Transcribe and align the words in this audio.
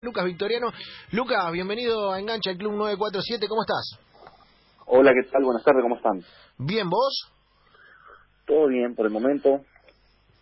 Lucas 0.00 0.24
Victoriano. 0.26 0.68
Lucas, 1.10 1.50
bienvenido 1.50 2.12
a 2.12 2.20
Engancha, 2.20 2.50
el 2.52 2.58
Club 2.58 2.72
947, 2.74 3.48
¿cómo 3.48 3.62
estás? 3.62 3.98
Hola, 4.86 5.12
¿qué 5.12 5.28
tal? 5.28 5.42
Buenas 5.42 5.64
tardes, 5.64 5.82
¿cómo 5.82 5.96
están? 5.96 6.22
Bien, 6.56 6.88
¿vos? 6.88 7.32
Todo 8.46 8.68
bien 8.68 8.94
por 8.94 9.06
el 9.06 9.12
momento. 9.12 9.60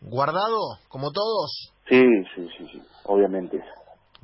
¿Guardado, 0.02 0.58
como 0.88 1.10
todos? 1.10 1.72
Sí, 1.88 2.04
sí, 2.34 2.46
sí, 2.58 2.68
sí, 2.70 2.82
obviamente. 3.04 3.58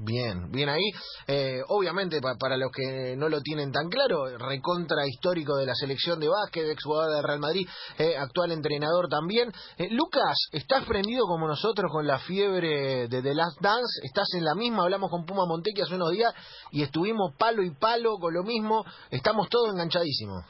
Bien, 0.04 0.50
bien 0.50 0.68
ahí. 0.68 0.90
Eh, 1.28 1.60
obviamente, 1.68 2.18
para 2.20 2.56
los 2.56 2.72
que 2.72 3.14
no 3.16 3.28
lo 3.28 3.40
tienen 3.40 3.70
tan 3.70 3.88
claro, 3.88 4.36
recontra 4.36 5.06
histórico 5.06 5.56
de 5.56 5.66
la 5.66 5.74
selección 5.74 6.18
de 6.18 6.28
básquet, 6.28 6.68
exjugador 6.68 7.14
del 7.14 7.22
Real 7.22 7.38
Madrid, 7.38 7.68
eh, 7.98 8.16
actual 8.18 8.50
entrenador 8.50 9.08
también. 9.08 9.52
Eh, 9.78 9.88
Lucas, 9.92 10.48
¿estás 10.52 10.84
prendido 10.86 11.26
como 11.26 11.46
nosotros 11.46 11.88
con 11.92 12.06
la 12.06 12.18
fiebre 12.18 13.06
de 13.06 13.22
The 13.22 13.34
Last 13.34 13.60
Dance? 13.60 14.02
¿Estás 14.02 14.26
en 14.34 14.44
la 14.44 14.56
misma? 14.56 14.82
Hablamos 14.82 15.08
con 15.08 15.24
Puma 15.24 15.46
Montequi 15.46 15.82
hace 15.82 15.94
unos 15.94 16.10
días 16.10 16.34
y 16.72 16.82
estuvimos 16.82 17.36
palo 17.38 17.62
y 17.62 17.70
palo 17.70 18.16
con 18.18 18.34
lo 18.34 18.42
mismo. 18.42 18.84
Estamos 19.08 19.48
todos 19.48 19.72
enganchadísimos. 19.72 20.42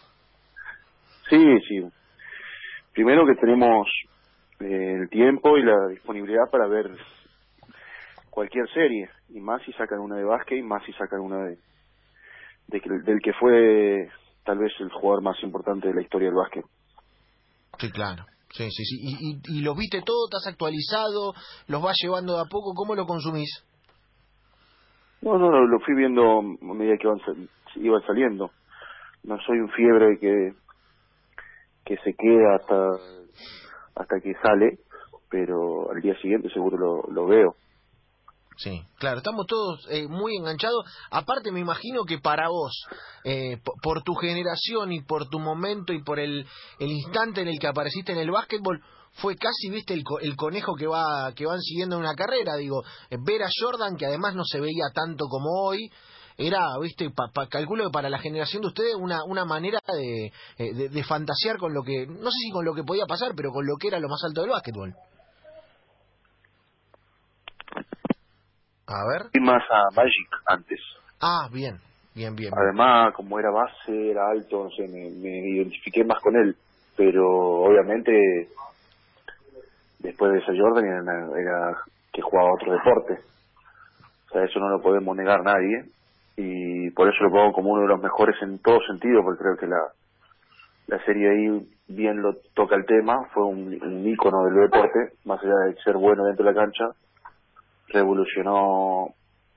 Sí, 1.28 1.44
sí. 1.68 1.84
Primero 2.94 3.26
que 3.26 3.34
tenemos 3.34 3.86
el 4.60 5.10
tiempo 5.10 5.58
y 5.58 5.62
la 5.62 5.88
disponibilidad 5.88 6.48
para 6.50 6.68
ver 6.68 6.86
cualquier 8.32 8.66
serie, 8.72 9.10
y 9.28 9.40
más 9.40 9.62
si 9.62 9.72
sacan 9.72 10.00
una 10.00 10.16
de 10.16 10.24
básquet 10.24 10.58
y 10.58 10.62
más 10.62 10.82
si 10.86 10.92
sacan 10.94 11.20
una 11.20 11.44
de, 11.44 11.58
del 12.68 13.20
que 13.22 13.34
fue 13.34 14.08
tal 14.42 14.56
vez 14.56 14.72
el 14.80 14.90
jugador 14.90 15.22
más 15.22 15.36
importante 15.42 15.88
de 15.88 15.94
la 15.94 16.00
historia 16.00 16.28
del 16.28 16.36
básquet. 16.36 16.64
Sí, 17.78 17.90
claro. 17.90 18.24
Sí, 18.48 18.70
sí, 18.70 18.84
sí. 18.84 18.96
¿Y, 19.02 19.58
y, 19.58 19.60
lo 19.60 19.74
viste 19.74 20.00
todo? 20.02 20.26
¿Estás 20.26 20.50
actualizado? 20.50 21.34
¿Los 21.68 21.82
vas 21.82 21.96
llevando 22.02 22.36
de 22.36 22.40
a 22.40 22.48
poco? 22.50 22.72
¿Cómo 22.74 22.94
lo 22.94 23.04
consumís? 23.04 23.50
No, 25.20 25.36
no, 25.38 25.50
lo 25.50 25.80
fui 25.80 25.94
viendo 25.94 26.40
a 26.40 26.74
medida 26.74 26.96
que 26.96 27.08
iban, 27.80 28.02
saliendo. 28.06 28.50
No 29.24 29.38
soy 29.46 29.58
un 29.58 29.70
fiebre 29.70 30.18
que, 30.18 30.54
que 31.84 31.96
se 31.98 32.14
queda 32.14 32.56
hasta, 32.56 32.88
hasta 33.94 34.20
que 34.20 34.32
sale, 34.42 34.78
pero 35.30 35.90
al 35.92 36.00
día 36.00 36.16
siguiente 36.16 36.48
seguro 36.48 36.78
lo, 36.78 37.02
lo 37.12 37.26
veo. 37.26 37.56
Sí, 38.56 38.82
claro, 38.98 39.18
estamos 39.18 39.46
todos 39.46 39.86
eh, 39.90 40.06
muy 40.08 40.36
enganchados. 40.36 40.84
Aparte, 41.10 41.50
me 41.52 41.60
imagino 41.60 42.04
que 42.04 42.18
para 42.18 42.48
vos, 42.48 42.86
eh, 43.24 43.58
por, 43.82 44.02
tu 44.02 44.14
generación 44.14 44.92
y 44.92 45.02
por 45.02 45.28
tu 45.28 45.38
momento 45.38 45.92
y 45.92 46.02
por 46.02 46.18
el, 46.20 46.46
el 46.78 46.90
instante 46.90 47.40
en 47.40 47.48
el 47.48 47.58
que 47.58 47.66
apareciste 47.66 48.12
en 48.12 48.18
el 48.18 48.30
básquetbol, 48.30 48.82
fue 49.14 49.36
casi, 49.36 49.68
viste, 49.70 49.94
el, 49.94 50.04
el 50.22 50.36
conejo 50.36 50.74
que 50.74 50.86
va 50.86 51.32
que 51.34 51.46
van 51.46 51.60
siguiendo 51.60 51.96
en 51.96 52.02
una 52.02 52.14
carrera. 52.14 52.56
Digo, 52.56 52.82
eh, 53.10 53.16
ver 53.20 53.42
a 53.42 53.48
Jordan, 53.60 53.96
que 53.96 54.06
además 54.06 54.34
no 54.34 54.44
se 54.44 54.60
veía 54.60 54.86
tanto 54.94 55.26
como 55.28 55.50
hoy, 55.64 55.90
era, 56.36 56.78
viste, 56.80 57.10
calculo 57.50 57.84
que 57.84 57.90
para 57.90 58.08
la 58.08 58.18
generación 58.18 58.62
de 58.62 58.68
ustedes 58.68 58.94
una, 58.94 59.22
una 59.24 59.44
manera 59.44 59.78
de, 59.86 60.32
de, 60.58 60.88
de 60.88 61.04
fantasear 61.04 61.58
con 61.58 61.74
lo 61.74 61.82
que, 61.82 62.06
no 62.06 62.30
sé 62.30 62.38
si 62.44 62.50
con 62.50 62.64
lo 62.64 62.74
que 62.74 62.84
podía 62.84 63.04
pasar, 63.06 63.32
pero 63.36 63.50
con 63.50 63.66
lo 63.66 63.76
que 63.76 63.88
era 63.88 64.00
lo 64.00 64.08
más 64.08 64.22
alto 64.24 64.40
del 64.40 64.50
básquetbol. 64.50 64.94
A 68.92 69.06
ver. 69.06 69.30
Y 69.32 69.40
más 69.40 69.62
a 69.70 69.88
Magic 69.96 70.28
antes. 70.46 70.80
Ah, 71.20 71.48
bien, 71.50 71.78
bien, 72.14 72.36
bien. 72.36 72.52
Además, 72.54 73.14
como 73.14 73.38
era 73.38 73.50
base, 73.50 74.10
era 74.10 74.28
alto, 74.30 74.64
no 74.64 74.70
sé, 74.70 74.86
me, 74.86 75.08
identifiqué 75.48 76.04
más 76.04 76.20
con 76.20 76.36
él. 76.36 76.54
Pero 76.94 77.26
obviamente, 77.62 78.12
después 79.98 80.32
de 80.32 80.38
ese 80.40 80.58
Jordan 80.58 80.84
era, 80.84 81.78
que 82.12 82.20
jugaba 82.20 82.52
otro 82.52 82.72
deporte. 82.72 83.14
O 84.28 84.32
sea, 84.32 84.44
eso 84.44 84.58
no 84.58 84.68
lo 84.68 84.82
podemos 84.82 85.16
negar 85.16 85.42
nadie. 85.42 85.84
Y 86.36 86.90
por 86.90 87.08
eso 87.08 87.24
lo 87.24 87.30
pongo 87.30 87.52
como 87.52 87.70
uno 87.70 87.82
de 87.82 87.88
los 87.88 88.02
mejores 88.02 88.36
en 88.42 88.58
todo 88.58 88.78
sentido, 88.86 89.22
porque 89.22 89.42
creo 89.42 89.56
que 89.56 89.66
la, 89.66 89.80
la 90.88 91.04
serie 91.04 91.30
ahí 91.30 91.68
bien 91.88 92.20
lo 92.20 92.34
toca 92.54 92.76
el 92.76 92.84
tema, 92.84 93.16
fue 93.32 93.44
un, 93.44 93.82
un 93.82 94.06
ícono 94.06 94.44
del 94.44 94.70
deporte, 94.70 95.14
más 95.24 95.40
allá 95.42 95.54
de 95.66 95.82
ser 95.82 95.96
bueno 95.96 96.24
dentro 96.24 96.44
de 96.44 96.52
la 96.52 96.60
cancha, 96.60 96.84
revolucionó 97.92 99.14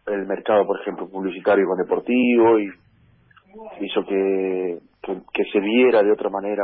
el 0.07 0.25
mercado, 0.25 0.66
por 0.66 0.79
ejemplo, 0.81 1.09
publicitario 1.09 1.66
con 1.68 1.78
deportivo 1.78 2.59
y 2.59 2.69
hizo 3.81 4.06
que, 4.06 4.79
que, 5.01 5.44
se 5.51 5.59
viera 5.59 6.03
de 6.03 6.12
otra 6.12 6.29
manera 6.29 6.63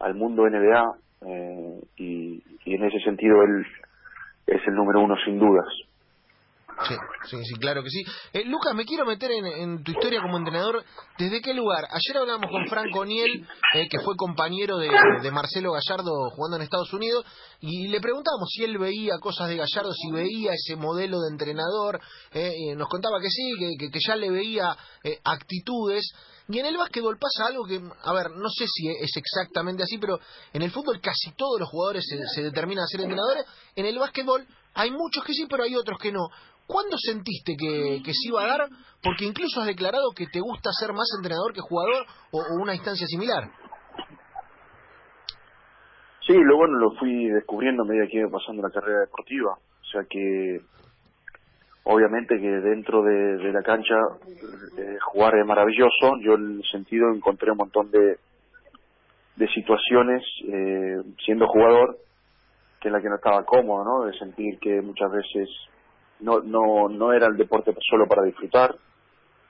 al, 0.00 0.14
mundo 0.14 0.48
NBA 0.48 0.84
eh, 1.26 1.80
y, 1.96 2.42
y 2.64 2.74
en 2.74 2.84
ese 2.84 2.98
sentido 3.00 3.42
él 3.42 3.64
es 4.46 4.66
el 4.66 4.74
número 4.74 5.00
uno 5.00 5.14
sin 5.24 5.38
dudas. 5.38 5.66
Sí, 6.86 6.94
sí, 7.24 7.36
sí, 7.44 7.54
claro 7.56 7.82
que 7.82 7.90
sí. 7.90 8.04
Eh, 8.32 8.44
Lucas, 8.44 8.72
me 8.74 8.84
quiero 8.84 9.04
meter 9.04 9.30
en, 9.32 9.82
tu 9.82 9.90
historia 9.90 10.20
como 10.22 10.38
entrenador. 10.38 10.84
¿Desde 11.18 11.40
qué 11.40 11.52
lugar? 11.52 11.84
Ayer 11.90 12.16
hablamos 12.18 12.48
con 12.50 12.68
Franco 12.68 13.04
Niel, 13.04 13.46
eh, 13.74 13.88
que 13.88 13.98
fue 14.00 14.14
compañero 14.16 14.78
de, 14.78 14.88
Marcelo 15.32 15.72
Gallardo 15.72 16.30
jugando 16.30 16.56
en 16.56 16.62
Estados 16.62 16.92
Unidos, 16.92 17.24
y 17.60 17.88
le 17.88 18.00
preguntamos 18.00 18.48
si 18.50 18.62
él 18.62 18.78
veía 18.78 19.18
cosas 19.20 19.48
de 19.48 19.56
Gallardo, 19.56 19.92
si 19.92 20.12
veía 20.12 20.52
ese 20.52 20.76
modelo 20.76 21.18
de 21.20 21.32
entrenador. 21.32 22.00
Eh, 22.32 22.74
nos 22.76 22.88
contaba 22.88 23.18
que 23.20 23.30
sí, 23.30 23.76
que, 23.78 23.90
que, 23.90 23.98
ya 24.06 24.14
le 24.14 24.30
veía 24.30 24.76
actitudes. 25.24 26.12
Y 26.48 26.60
en 26.60 26.66
el 26.66 26.78
básquetbol 26.78 27.18
pasa 27.18 27.48
algo 27.48 27.64
que, 27.66 27.82
a 28.02 28.12
ver, 28.12 28.30
no 28.30 28.48
sé 28.48 28.66
si 28.68 28.88
es 28.88 29.16
exactamente 29.16 29.82
así, 29.82 29.98
pero 29.98 30.18
en 30.52 30.62
el 30.62 30.70
fútbol 30.70 31.00
casi 31.00 31.32
todos 31.36 31.58
los 31.60 31.68
jugadores 31.68 32.06
se, 32.08 32.16
se 32.34 32.42
determinan 32.42 32.84
a 32.84 32.86
ser 32.86 33.00
entrenadores. 33.00 33.44
En 33.74 33.84
el 33.84 33.98
básquetbol 33.98 34.46
hay 34.74 34.92
muchos 34.92 35.24
que 35.24 35.34
sí, 35.34 35.46
pero 35.50 35.64
hay 35.64 35.74
otros 35.74 35.98
que 35.98 36.12
no. 36.12 36.28
¿Cuándo 36.68 36.98
sentiste 36.98 37.56
que, 37.58 38.02
que 38.04 38.12
se 38.12 38.28
iba 38.28 38.44
a 38.44 38.46
dar? 38.46 38.68
Porque 39.02 39.24
incluso 39.24 39.60
has 39.60 39.66
declarado 39.66 40.12
que 40.14 40.26
te 40.26 40.38
gusta 40.38 40.68
ser 40.78 40.92
más 40.92 41.08
entrenador 41.16 41.54
que 41.54 41.62
jugador 41.62 42.04
o, 42.30 42.60
una 42.60 42.74
instancia 42.74 43.06
similar. 43.06 43.48
Sí, 46.26 46.34
lo 46.36 46.56
bueno 46.58 46.78
lo 46.78 46.90
fui 47.00 47.30
descubriendo 47.30 47.84
a 47.84 47.86
medida 47.86 48.06
que 48.06 48.18
iba 48.18 48.28
pasando 48.28 48.60
la 48.60 48.70
carrera 48.70 49.00
deportiva. 49.00 49.56
O 49.56 49.84
sea 49.90 50.02
que 50.10 50.60
obviamente 51.84 52.38
que 52.38 52.50
dentro 52.50 53.02
de, 53.02 53.50
la 53.50 53.62
cancha 53.62 53.96
eh, 54.76 54.98
jugar 55.10 55.38
es 55.38 55.46
maravilloso. 55.46 56.20
Yo 56.20 56.34
en 56.34 56.58
el 56.58 56.64
sentido 56.70 57.08
encontré 57.14 57.50
un 57.50 57.56
montón 57.56 57.90
de, 57.90 58.18
de 59.36 59.48
situaciones 59.54 60.22
eh, 60.44 61.00
siendo 61.24 61.46
jugador 61.46 61.96
que 62.78 62.88
en 62.88 62.92
la 62.92 63.00
que 63.00 63.08
no 63.08 63.16
estaba 63.16 63.42
cómodo, 63.46 63.84
¿no? 63.84 64.04
De 64.04 64.12
sentir 64.18 64.58
que 64.58 64.82
muchas 64.82 65.10
veces 65.10 65.48
no, 66.20 66.40
no, 66.40 66.88
no 66.88 67.12
era 67.12 67.26
el 67.26 67.36
deporte 67.36 67.74
solo 67.88 68.06
para 68.06 68.24
disfrutar, 68.24 68.74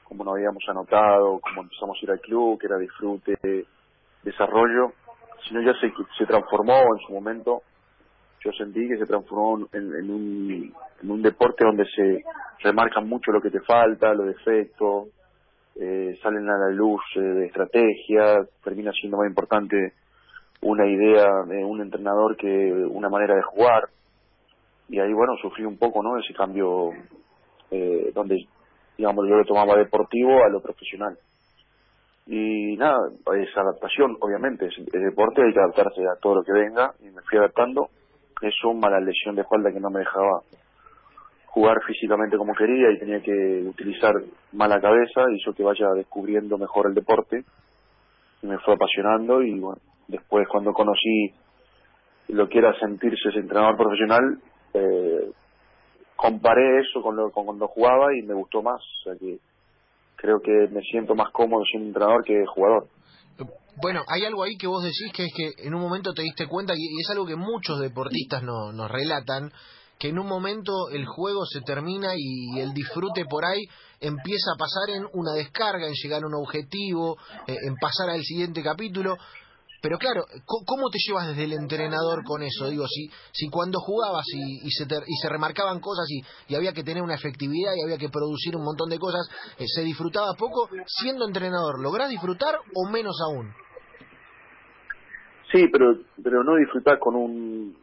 como 0.04 0.24
nos 0.24 0.34
habíamos 0.34 0.62
anotado, 0.68 1.40
como 1.40 1.62
empezamos 1.62 1.96
a 2.00 2.04
ir 2.04 2.10
al 2.10 2.20
club, 2.20 2.58
que 2.58 2.66
era 2.66 2.78
disfrute, 2.78 3.36
desarrollo, 4.22 4.92
sino 5.46 5.62
ya 5.62 5.72
se, 5.80 5.92
se 6.16 6.26
transformó 6.26 6.74
en 6.96 7.06
su 7.06 7.12
momento, 7.12 7.62
yo 8.44 8.52
sentí 8.52 8.86
que 8.88 8.98
se 8.98 9.06
transformó 9.06 9.68
en, 9.72 10.10
un, 10.10 10.74
en 11.02 11.10
un 11.10 11.22
deporte 11.22 11.64
donde 11.64 11.84
se 11.94 12.24
remarca 12.62 13.00
mucho 13.00 13.32
lo 13.32 13.40
que 13.40 13.50
te 13.50 13.60
falta, 13.60 14.14
los 14.14 14.26
defectos, 14.26 15.08
eh, 15.76 16.18
salen 16.22 16.48
a 16.48 16.58
la 16.58 16.70
luz 16.70 17.00
eh, 17.16 17.20
de 17.20 17.46
estrategia, 17.46 18.40
termina 18.62 18.92
siendo 18.92 19.18
más 19.18 19.28
importante 19.28 19.94
una 20.60 20.86
idea 20.86 21.44
de 21.46 21.64
un 21.64 21.80
entrenador 21.80 22.36
que 22.36 22.72
una 22.72 23.08
manera 23.08 23.36
de 23.36 23.42
jugar 23.42 23.88
y 24.88 24.98
ahí 24.98 25.12
bueno 25.12 25.34
sufrí 25.40 25.64
un 25.64 25.78
poco 25.78 26.02
no 26.02 26.18
ese 26.18 26.34
cambio 26.34 26.90
eh, 27.70 28.10
donde 28.14 28.36
digamos 28.96 29.26
yo 29.28 29.36
lo 29.36 29.44
tomaba 29.44 29.76
deportivo 29.76 30.44
a 30.44 30.48
lo 30.48 30.60
profesional. 30.60 31.16
Y 32.26 32.76
nada 32.76 32.98
es 33.36 33.56
adaptación 33.56 34.16
obviamente 34.20 34.66
es, 34.66 34.74
deporte 34.92 35.42
hay 35.42 35.52
que 35.52 35.60
adaptarse 35.60 36.02
a 36.02 36.20
todo 36.20 36.36
lo 36.36 36.42
que 36.42 36.52
venga 36.52 36.92
y 37.00 37.10
me 37.10 37.22
fui 37.22 37.38
adaptando. 37.38 37.88
Eso 38.40 38.72
mala 38.74 39.00
lesión 39.00 39.34
de 39.34 39.42
espalda 39.42 39.72
que 39.72 39.80
no 39.80 39.90
me 39.90 40.00
dejaba 40.00 40.42
jugar 41.46 41.78
físicamente 41.86 42.36
como 42.36 42.54
quería 42.54 42.90
y 42.90 42.98
tenía 42.98 43.22
que 43.22 43.64
utilizar 43.66 44.12
mala 44.52 44.80
cabeza 44.80 45.24
hizo 45.34 45.52
que 45.54 45.62
vaya 45.62 45.88
descubriendo 45.94 46.58
mejor 46.58 46.88
el 46.88 46.94
deporte. 46.94 47.44
Y 48.42 48.46
me 48.46 48.58
fue 48.58 48.74
apasionando 48.74 49.42
y 49.42 49.58
bueno 49.58 49.80
después 50.08 50.46
cuando 50.48 50.72
conocí 50.72 51.32
lo 52.28 52.48
que 52.48 52.58
era 52.58 52.78
sentirse 52.78 53.28
ese 53.28 53.40
entrenador 53.40 53.76
profesional 53.76 54.38
eh, 54.74 55.30
comparé 56.16 56.80
eso 56.80 57.02
con, 57.02 57.16
lo, 57.16 57.30
con 57.30 57.46
cuando 57.46 57.68
jugaba 57.68 58.06
y 58.16 58.22
me 58.22 58.34
gustó 58.34 58.62
más. 58.62 58.80
O 58.80 59.04
sea 59.04 59.14
que 59.18 59.38
creo 60.16 60.40
que 60.40 60.68
me 60.72 60.82
siento 60.82 61.14
más 61.14 61.30
cómodo 61.32 61.62
siendo 61.64 61.88
entrenador 61.88 62.24
que 62.24 62.44
jugador. 62.46 62.88
Bueno, 63.80 64.02
hay 64.08 64.24
algo 64.24 64.42
ahí 64.42 64.56
que 64.56 64.66
vos 64.66 64.82
decís 64.82 65.12
que 65.14 65.26
es 65.26 65.32
que 65.32 65.66
en 65.66 65.72
un 65.72 65.80
momento 65.80 66.12
te 66.12 66.22
diste 66.22 66.48
cuenta, 66.48 66.74
y 66.76 67.00
es 67.00 67.08
algo 67.10 67.24
que 67.24 67.36
muchos 67.36 67.78
deportistas 67.78 68.42
no, 68.42 68.72
nos 68.72 68.90
relatan, 68.90 69.52
que 69.98 70.08
en 70.08 70.18
un 70.18 70.26
momento 70.26 70.88
el 70.90 71.06
juego 71.06 71.44
se 71.46 71.60
termina 71.60 72.08
y 72.16 72.58
el 72.58 72.72
disfrute 72.72 73.24
por 73.28 73.44
ahí 73.44 73.62
empieza 74.00 74.52
a 74.54 74.58
pasar 74.58 74.90
en 74.96 75.06
una 75.12 75.32
descarga, 75.32 75.86
en 75.86 75.94
llegar 75.94 76.22
a 76.22 76.26
un 76.26 76.34
objetivo, 76.34 77.16
eh, 77.46 77.54
en 77.66 77.74
pasar 77.76 78.10
al 78.10 78.22
siguiente 78.22 78.62
capítulo. 78.62 79.16
Pero 79.80 79.96
claro, 79.98 80.24
¿cómo 80.44 80.90
te 80.90 80.98
llevas 80.98 81.28
desde 81.28 81.44
el 81.44 81.52
entrenador 81.52 82.24
con 82.24 82.42
eso? 82.42 82.68
Digo, 82.68 82.86
si, 82.88 83.08
si 83.32 83.48
cuando 83.48 83.78
jugabas 83.78 84.24
y, 84.34 84.66
y, 84.66 84.70
se, 84.70 84.84
y 84.84 85.16
se 85.22 85.28
remarcaban 85.28 85.80
cosas 85.80 86.06
y, 86.10 86.54
había 86.54 86.72
que 86.72 86.82
tener 86.82 87.02
una 87.02 87.14
efectividad 87.14 87.72
y 87.76 87.84
había 87.84 87.98
que 87.98 88.08
producir 88.08 88.56
un 88.56 88.64
montón 88.64 88.88
de 88.90 88.98
cosas, 88.98 89.28
eh, 89.58 89.64
se 89.66 89.82
disfrutaba 89.82 90.34
poco, 90.36 90.68
siendo 90.86 91.26
entrenador, 91.26 91.80
¿lográs 91.80 92.10
disfrutar 92.10 92.56
o 92.74 92.90
menos 92.90 93.16
aún? 93.24 93.52
Sí, 95.52 95.68
pero, 95.72 95.96
pero 96.22 96.42
no 96.42 96.56
disfrutar 96.56 96.98
con 96.98 97.14
un, 97.14 97.76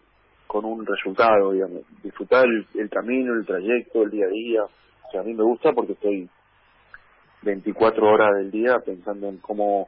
con 0.48 0.66
un 0.66 0.86
resultado, 0.86 1.54
digamos. 1.54 1.84
Disfrutar 2.04 2.46
el, 2.46 2.68
el 2.80 2.90
camino, 2.90 3.34
el 3.34 3.46
trayecto, 3.46 4.04
el 4.04 4.12
día 4.12 4.26
a 4.26 4.30
día. 4.30 4.64
O 4.64 5.20
a 5.20 5.24
mí 5.24 5.34
me 5.34 5.44
gusta 5.44 5.72
porque 5.74 5.94
estoy 5.94 6.30
24 7.42 8.06
horas 8.06 8.36
del 8.38 8.52
día 8.52 8.80
pensando 8.86 9.30
en 9.30 9.38
cómo 9.38 9.88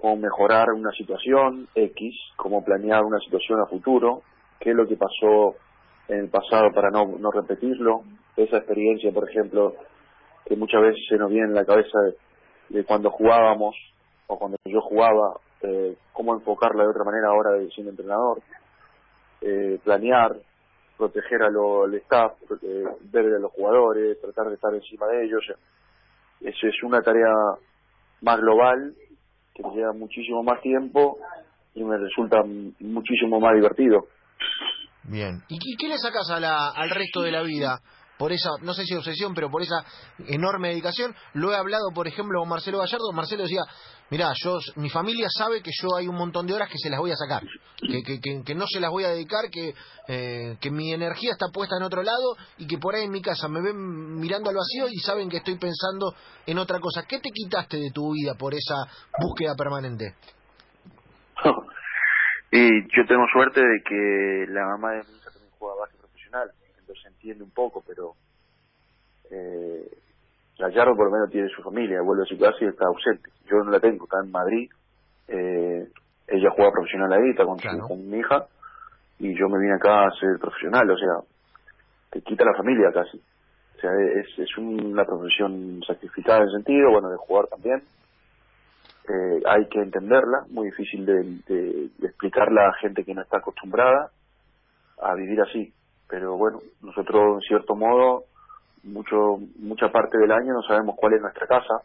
cómo 0.00 0.16
mejorar 0.16 0.70
una 0.72 0.92
situación 0.92 1.68
X, 1.74 2.14
cómo 2.36 2.64
planear 2.64 3.04
una 3.04 3.18
situación 3.18 3.60
a 3.60 3.66
futuro, 3.66 4.22
qué 4.58 4.70
es 4.70 4.76
lo 4.76 4.86
que 4.86 4.96
pasó 4.96 5.56
en 6.08 6.20
el 6.20 6.28
pasado 6.28 6.72
para 6.72 6.90
no, 6.90 7.04
no 7.18 7.30
repetirlo, 7.30 8.02
esa 8.34 8.58
experiencia, 8.58 9.12
por 9.12 9.28
ejemplo, 9.28 9.74
que 10.46 10.56
muchas 10.56 10.80
veces 10.80 11.02
se 11.06 11.16
nos 11.16 11.30
viene 11.30 11.48
en 11.48 11.54
la 11.54 11.66
cabeza 11.66 11.98
de, 12.70 12.84
cuando 12.84 13.10
jugábamos 13.10 13.76
o 14.26 14.38
cuando 14.38 14.56
yo 14.64 14.80
jugaba, 14.80 15.34
eh, 15.62 15.96
cómo 16.14 16.34
enfocarla 16.34 16.84
de 16.84 16.90
otra 16.90 17.04
manera 17.04 17.28
ahora 17.28 17.50
de 17.52 17.68
siendo 17.68 17.90
entrenador, 17.90 18.40
eh, 19.42 19.78
planear, 19.84 20.34
proteger 20.96 21.42
al 21.42 21.94
staff, 21.94 22.32
eh, 22.62 22.84
ver 23.02 23.34
a 23.34 23.38
los 23.38 23.52
jugadores, 23.52 24.18
tratar 24.20 24.48
de 24.48 24.54
estar 24.54 24.74
encima 24.74 25.06
de 25.08 25.24
ellos. 25.24 25.44
Eso 26.40 26.66
es 26.66 26.82
una 26.82 27.02
tarea 27.02 27.34
más 28.22 28.40
global 28.40 28.94
que 29.54 29.62
me 29.62 29.74
lleva 29.74 29.92
muchísimo 29.92 30.42
más 30.42 30.60
tiempo 30.60 31.18
y 31.74 31.84
me 31.84 31.96
resulta 31.96 32.42
muchísimo 32.80 33.40
más 33.40 33.54
divertido. 33.54 34.06
Bien. 35.04 35.42
¿Y 35.48 35.76
qué 35.76 35.88
le 35.88 35.98
sacas 35.98 36.30
a 36.30 36.40
la, 36.40 36.70
al 36.70 36.90
resto 36.90 37.22
de 37.22 37.32
la 37.32 37.42
vida? 37.42 37.80
Por 38.20 38.32
esa, 38.32 38.50
no 38.60 38.74
sé 38.74 38.84
si 38.84 38.94
obsesión, 38.94 39.32
pero 39.32 39.48
por 39.48 39.62
esa 39.62 39.82
enorme 40.28 40.68
dedicación. 40.68 41.16
Lo 41.32 41.54
he 41.54 41.56
hablado, 41.56 41.90
por 41.94 42.06
ejemplo, 42.06 42.38
con 42.40 42.50
Marcelo 42.50 42.76
Gallardo. 42.76 43.12
Marcelo 43.14 43.44
decía, 43.44 43.62
mira, 44.10 44.30
yo, 44.44 44.58
mi 44.76 44.90
familia 44.90 45.26
sabe 45.30 45.62
que 45.62 45.70
yo 45.72 45.96
hay 45.96 46.06
un 46.06 46.16
montón 46.16 46.46
de 46.46 46.52
horas 46.52 46.68
que 46.68 46.76
se 46.76 46.90
las 46.90 47.00
voy 47.00 47.12
a 47.12 47.16
sacar, 47.16 47.42
que, 47.80 48.02
que, 48.02 48.42
que, 48.44 48.54
no 48.54 48.66
se 48.66 48.78
las 48.78 48.90
voy 48.90 49.04
a 49.04 49.08
dedicar, 49.08 49.48
que, 49.50 49.72
eh, 50.06 50.54
que 50.60 50.70
mi 50.70 50.92
energía 50.92 51.30
está 51.32 51.46
puesta 51.48 51.78
en 51.78 51.82
otro 51.82 52.02
lado 52.02 52.36
y 52.58 52.66
que 52.66 52.76
por 52.76 52.94
ahí 52.94 53.04
en 53.04 53.10
mi 53.10 53.22
casa 53.22 53.48
me 53.48 53.62
ven 53.62 54.20
mirando 54.20 54.50
al 54.50 54.56
vacío 54.56 54.86
y 54.90 54.98
saben 54.98 55.30
que 55.30 55.38
estoy 55.38 55.56
pensando 55.56 56.14
en 56.44 56.58
otra 56.58 56.78
cosa. 56.78 57.06
¿Qué 57.08 57.20
te 57.20 57.30
quitaste 57.30 57.78
de 57.78 57.90
tu 57.90 58.12
vida 58.12 58.34
por 58.34 58.52
esa 58.52 58.74
búsqueda 59.18 59.54
permanente? 59.56 60.14
y 62.52 62.82
yo 62.94 63.06
tengo 63.08 63.24
suerte 63.32 63.60
de 63.62 63.80
que 63.82 64.44
la 64.52 64.66
mamá 64.66 64.90
de 64.90 65.04
mi 65.04 65.16
hija 65.16 65.30
también 65.30 65.52
juega 65.58 65.80
básquet 65.80 66.00
profesional, 66.00 66.50
entonces 66.90 67.12
entiende 67.12 67.44
un 67.44 67.50
poco, 67.50 67.82
pero 67.86 68.14
eh, 69.30 69.88
Gallardo 70.58 70.96
por 70.96 71.06
lo 71.06 71.12
menos 71.12 71.30
tiene 71.30 71.48
su 71.48 71.62
familia, 71.62 72.02
vuelve 72.02 72.24
a 72.24 72.26
su 72.26 72.38
casa 72.38 72.56
y 72.60 72.66
está 72.66 72.86
ausente. 72.86 73.30
Yo 73.46 73.58
no 73.58 73.70
la 73.70 73.80
tengo, 73.80 74.04
está 74.04 74.18
en 74.22 74.30
Madrid. 74.30 74.70
Eh, 75.28 75.88
ella 76.26 76.50
juega 76.50 76.72
profesional 76.72 77.12
ahí, 77.12 77.30
está 77.30 77.44
con, 77.44 77.58
con 77.58 78.10
mi 78.10 78.18
hija, 78.18 78.46
y 79.18 79.38
yo 79.38 79.48
me 79.48 79.58
vine 79.58 79.74
acá 79.74 80.06
a 80.06 80.10
ser 80.12 80.38
profesional, 80.40 80.90
o 80.90 80.96
sea, 80.96 81.26
te 82.10 82.22
quita 82.22 82.44
la 82.44 82.56
familia 82.56 82.90
casi. 82.92 83.18
O 83.18 83.80
sea, 83.80 83.90
es, 83.92 84.38
es 84.38 84.58
una 84.58 85.04
profesión 85.04 85.80
sacrificada 85.86 86.42
en 86.42 86.50
sentido, 86.50 86.90
bueno, 86.90 87.08
de 87.08 87.16
jugar 87.16 87.46
también. 87.46 87.82
Eh, 89.08 89.42
hay 89.46 89.66
que 89.68 89.80
entenderla, 89.80 90.44
muy 90.50 90.66
difícil 90.66 91.06
de, 91.06 91.22
de, 91.48 91.88
de 91.98 92.06
explicarla 92.06 92.68
a 92.68 92.74
gente 92.74 93.04
que 93.04 93.14
no 93.14 93.22
está 93.22 93.38
acostumbrada 93.38 94.10
a 95.00 95.14
vivir 95.14 95.40
así. 95.40 95.72
Pero 96.10 96.36
bueno, 96.36 96.60
nosotros 96.82 97.36
en 97.36 97.40
cierto 97.42 97.76
modo 97.76 98.24
mucho 98.82 99.38
mucha 99.58 99.90
parte 99.92 100.18
del 100.18 100.32
año 100.32 100.52
no 100.54 100.62
sabemos 100.62 100.96
cuál 100.98 101.14
es 101.14 101.20
nuestra 101.20 101.46
casa, 101.46 101.82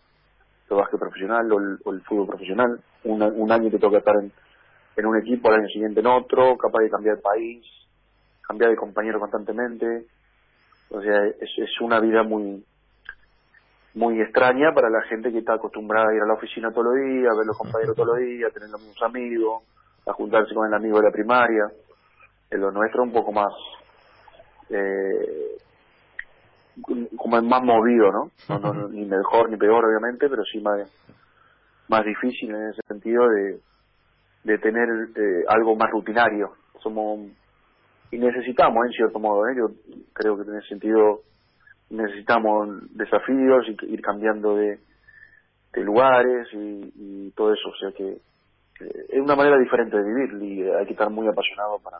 el 0.69 0.77
básquet 0.77 0.99
profesional 0.99 1.51
o 1.51 1.91
el, 1.91 2.01
fútbol 2.01 2.27
profesional. 2.27 2.79
Un, 3.03 3.21
un 3.21 3.51
año 3.51 3.69
te 3.69 3.77
toca 3.77 3.99
estar 3.99 4.15
en, 4.15 4.31
en 4.97 5.05
un 5.05 5.17
equipo, 5.17 5.49
al 5.49 5.59
año 5.59 5.67
siguiente 5.67 5.99
en 5.99 6.07
otro, 6.07 6.57
capaz 6.57 6.79
de 6.79 6.89
cambiar 6.89 7.17
de 7.17 7.21
país, 7.21 7.65
cambiar 8.47 8.71
de 8.71 8.77
compañero 8.77 9.19
constantemente. 9.19 10.07
O 10.89 11.01
sea, 11.01 11.25
es, 11.27 11.49
es 11.57 11.81
una 11.81 11.99
vida 11.99 12.23
muy 12.23 12.65
muy 13.93 14.19
extraña 14.19 14.73
para 14.73 14.89
la 14.89 15.03
gente 15.03 15.31
que 15.31 15.37
está 15.37 15.53
acostumbrada 15.53 16.09
a 16.09 16.13
ir 16.13 16.21
a 16.21 16.25
la 16.25 16.33
oficina 16.33 16.69
todos 16.71 16.87
los 16.87 16.95
días, 16.95 17.31
a 17.31 17.37
ver 17.37 17.45
los 17.45 17.57
compañeros 17.57 17.95
todos 17.95 18.09
los 18.09 18.17
días, 18.17 18.51
a 18.51 18.53
tener 18.53 18.69
los 18.69 18.81
mismos 18.81 19.01
amigos, 19.03 19.63
a 20.05 20.11
juntarse 20.11 20.53
con 20.53 20.67
el 20.67 20.73
amigo 20.73 20.97
de 20.97 21.03
la 21.05 21.11
primaria. 21.11 21.63
En 22.51 22.59
lo 22.59 22.71
nuestro 22.71 23.03
un 23.03 23.13
poco 23.13 23.31
más 23.31 23.53
eh, 24.69 25.57
como 27.17 27.41
más 27.41 27.63
movido, 27.63 28.11
¿no? 28.11 28.31
No, 28.59 28.87
Ni 28.89 29.05
mejor 29.05 29.49
ni 29.49 29.57
peor, 29.57 29.85
obviamente, 29.85 30.27
pero 30.29 30.43
sí 30.43 30.59
más, 30.59 30.81
más 31.87 32.03
difícil 32.03 32.49
en 32.49 32.69
ese 32.69 32.81
sentido 32.87 33.27
de, 33.29 33.59
de 34.43 34.57
tener 34.59 34.87
eh, 35.15 35.43
algo 35.47 35.75
más 35.75 35.89
rutinario. 35.91 36.51
Somos 36.81 37.19
y 38.11 38.17
necesitamos, 38.17 38.85
en 38.85 38.91
cierto 38.91 39.19
modo, 39.19 39.47
¿eh? 39.47 39.55
yo 39.57 39.67
creo 40.13 40.37
que 40.37 40.49
en 40.49 40.57
ese 40.57 40.67
sentido 40.67 41.21
necesitamos 41.89 42.69
desafíos 42.95 43.65
y 43.67 43.93
ir 43.93 44.01
cambiando 44.01 44.55
de, 44.55 44.79
de 45.73 45.83
lugares 45.83 46.47
y, 46.53 46.93
y 46.95 47.31
todo 47.31 47.53
eso, 47.53 47.69
o 47.69 47.75
sea 47.75 47.91
que 47.91 48.17
es 48.79 49.21
una 49.21 49.35
manera 49.35 49.57
diferente 49.57 49.97
de 49.97 50.03
vivir 50.03 50.43
y 50.43 50.69
hay 50.69 50.85
que 50.85 50.91
estar 50.93 51.09
muy 51.09 51.27
apasionado 51.27 51.79
para 51.79 51.99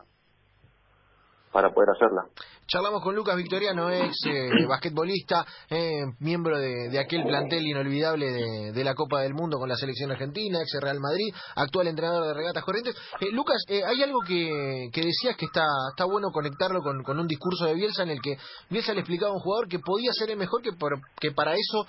para 1.52 1.70
poder 1.70 1.88
hacerla. 1.90 2.26
Charlamos 2.68 3.00
con 3.00 3.14
Lucas 3.14 3.36
Victoriano, 3.36 3.90
ex 3.92 4.26
eh, 4.26 4.48
basquetbolista, 4.68 5.46
eh, 5.70 6.02
miembro 6.18 6.58
de, 6.58 6.88
de, 6.88 6.98
aquel 6.98 7.22
plantel 7.22 7.64
inolvidable 7.64 8.26
de, 8.26 8.72
de, 8.72 8.84
la 8.84 8.94
Copa 8.96 9.20
del 9.20 9.34
Mundo 9.34 9.56
con 9.58 9.68
la 9.68 9.76
selección 9.76 10.10
argentina, 10.10 10.60
ex 10.60 10.72
Real 10.80 10.98
Madrid, 10.98 11.32
actual 11.54 11.86
entrenador 11.86 12.26
de 12.26 12.34
regatas 12.34 12.64
corrientes. 12.64 12.96
Eh, 13.20 13.30
Lucas, 13.30 13.62
eh, 13.68 13.82
hay 13.86 14.02
algo 14.02 14.18
que, 14.26 14.88
que, 14.92 15.00
decías 15.00 15.36
que 15.36 15.44
está, 15.44 15.64
está 15.90 16.06
bueno 16.06 16.30
conectarlo 16.32 16.82
con, 16.82 17.04
con, 17.04 17.20
un 17.20 17.28
discurso 17.28 17.66
de 17.66 17.74
Bielsa 17.74 18.02
en 18.02 18.10
el 18.10 18.20
que 18.20 18.36
Bielsa 18.68 18.94
le 18.94 19.00
explicaba 19.00 19.30
a 19.30 19.34
un 19.34 19.40
jugador 19.40 19.68
que 19.68 19.78
podía 19.78 20.10
ser 20.12 20.30
el 20.30 20.36
mejor, 20.36 20.60
que, 20.60 20.72
por, 20.72 21.00
que 21.20 21.30
para 21.30 21.54
eso 21.54 21.86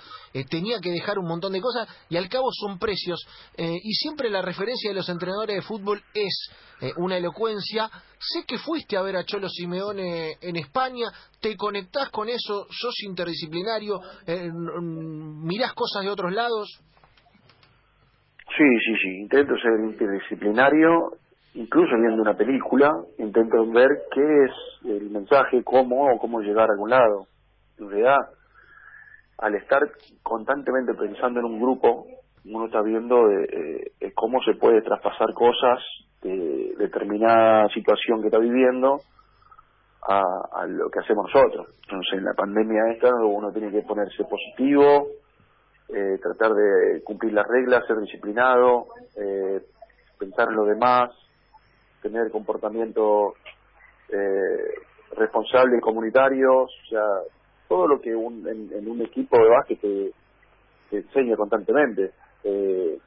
tenía 0.48 0.78
que 0.78 0.92
dejar 0.92 1.18
un 1.18 1.26
montón 1.26 1.54
de 1.54 1.60
cosas 1.60 1.88
y 2.08 2.16
al 2.16 2.28
cabo 2.28 2.50
son 2.52 2.78
precios. 2.78 3.26
Y 3.56 3.92
siempre 3.94 4.30
la 4.30 4.42
referencia 4.42 4.90
de 4.90 4.94
los 4.94 5.08
entrenadores 5.08 5.56
de 5.56 5.62
fútbol 5.62 6.02
es 6.14 6.50
una 6.96 7.16
elocuencia. 7.16 7.90
Sé 8.20 8.44
que 8.44 8.58
fuiste 8.58 8.96
a 8.96 9.02
ver 9.02 9.16
a 9.16 9.24
Cholo 9.24 9.48
Simeone 9.48 10.36
en 10.40 10.56
España, 10.56 10.67
te 11.40 11.56
conectás 11.56 12.10
con 12.10 12.28
eso, 12.28 12.66
sos 12.70 13.02
interdisciplinario, 13.04 14.00
eh, 14.26 14.50
mirás 14.52 15.72
cosas 15.74 16.04
de 16.04 16.10
otros 16.10 16.32
lados. 16.32 16.80
Sí, 18.56 18.64
sí, 18.84 18.94
sí, 19.02 19.08
intento 19.20 19.54
ser 19.56 19.78
interdisciplinario, 19.84 21.12
incluso 21.54 21.90
viendo 22.00 22.22
una 22.22 22.34
película, 22.34 22.90
intento 23.18 23.64
ver 23.70 23.88
qué 24.12 24.44
es 24.44 24.52
el 24.84 25.10
mensaje, 25.10 25.62
cómo 25.62 26.12
o 26.12 26.18
cómo 26.18 26.40
llegar 26.40 26.68
a 26.68 26.72
algún 26.72 26.90
lado. 26.90 27.26
En 27.78 27.88
realidad, 27.88 28.18
al 29.38 29.54
estar 29.54 29.82
constantemente 30.22 30.94
pensando 30.94 31.40
en 31.40 31.46
un 31.46 31.60
grupo, 31.60 32.06
uno 32.44 32.66
está 32.66 32.82
viendo 32.82 33.30
eh, 33.30 33.92
eh, 34.00 34.12
cómo 34.14 34.40
se 34.42 34.54
puede 34.54 34.82
traspasar 34.82 35.32
cosas 35.34 35.78
de 36.22 36.74
determinada 36.78 37.68
situación 37.68 38.20
que 38.20 38.28
está 38.28 38.38
viviendo 38.38 39.00
a, 40.08 40.62
a, 40.62 40.66
lo 40.66 40.90
que 40.90 41.00
hacemos 41.00 41.30
nosotros. 41.32 41.68
Entonces, 41.84 42.18
en 42.18 42.24
la 42.24 42.34
pandemia 42.34 42.92
esta 42.92 43.14
uno 43.14 43.52
tiene 43.52 43.70
que 43.70 43.82
ponerse 43.82 44.24
positivo, 44.24 45.08
eh, 45.88 46.18
tratar 46.22 46.52
de 46.52 47.02
cumplir 47.04 47.32
las 47.32 47.46
reglas, 47.46 47.86
ser 47.86 47.98
disciplinado, 47.98 48.86
eh, 49.16 49.62
pensar 50.18 50.48
en 50.48 50.56
lo 50.56 50.64
demás, 50.64 51.10
tener 52.02 52.30
comportamiento 52.30 53.34
eh, 54.08 54.74
responsable 55.16 55.76
y 55.76 55.80
comunitario, 55.80 56.62
o 56.62 56.88
sea, 56.88 57.04
todo 57.68 57.86
lo 57.86 58.00
que 58.00 58.14
un, 58.14 58.46
en, 58.48 58.88
un 58.88 59.02
equipo 59.02 59.36
de 59.38 59.48
básquet 59.48 59.80
te, 59.80 60.12
te 60.90 60.96
enseña 60.98 61.36
constantemente. 61.36 62.12
Eh, 62.44 62.98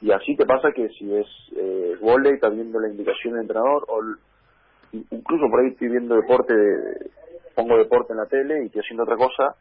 y 0.00 0.12
así 0.12 0.36
te 0.36 0.46
pasa 0.46 0.72
que 0.72 0.88
si 0.90 1.12
es 1.14 1.26
eh, 1.56 1.96
volei, 2.00 2.34
estás 2.34 2.54
viendo 2.54 2.78
la 2.78 2.88
indicación 2.88 3.34
del 3.34 3.42
entrenador, 3.42 3.84
o 3.88 4.00
incluso 4.92 5.48
por 5.50 5.60
ahí 5.60 5.72
estoy 5.72 5.88
viendo 5.88 6.16
deporte, 6.16 6.54
pongo 7.54 7.76
deporte 7.76 8.12
en 8.12 8.18
la 8.18 8.26
tele 8.26 8.62
y 8.62 8.66
estoy 8.66 8.82
haciendo 8.82 9.04
otra 9.04 9.16
cosa, 9.16 9.56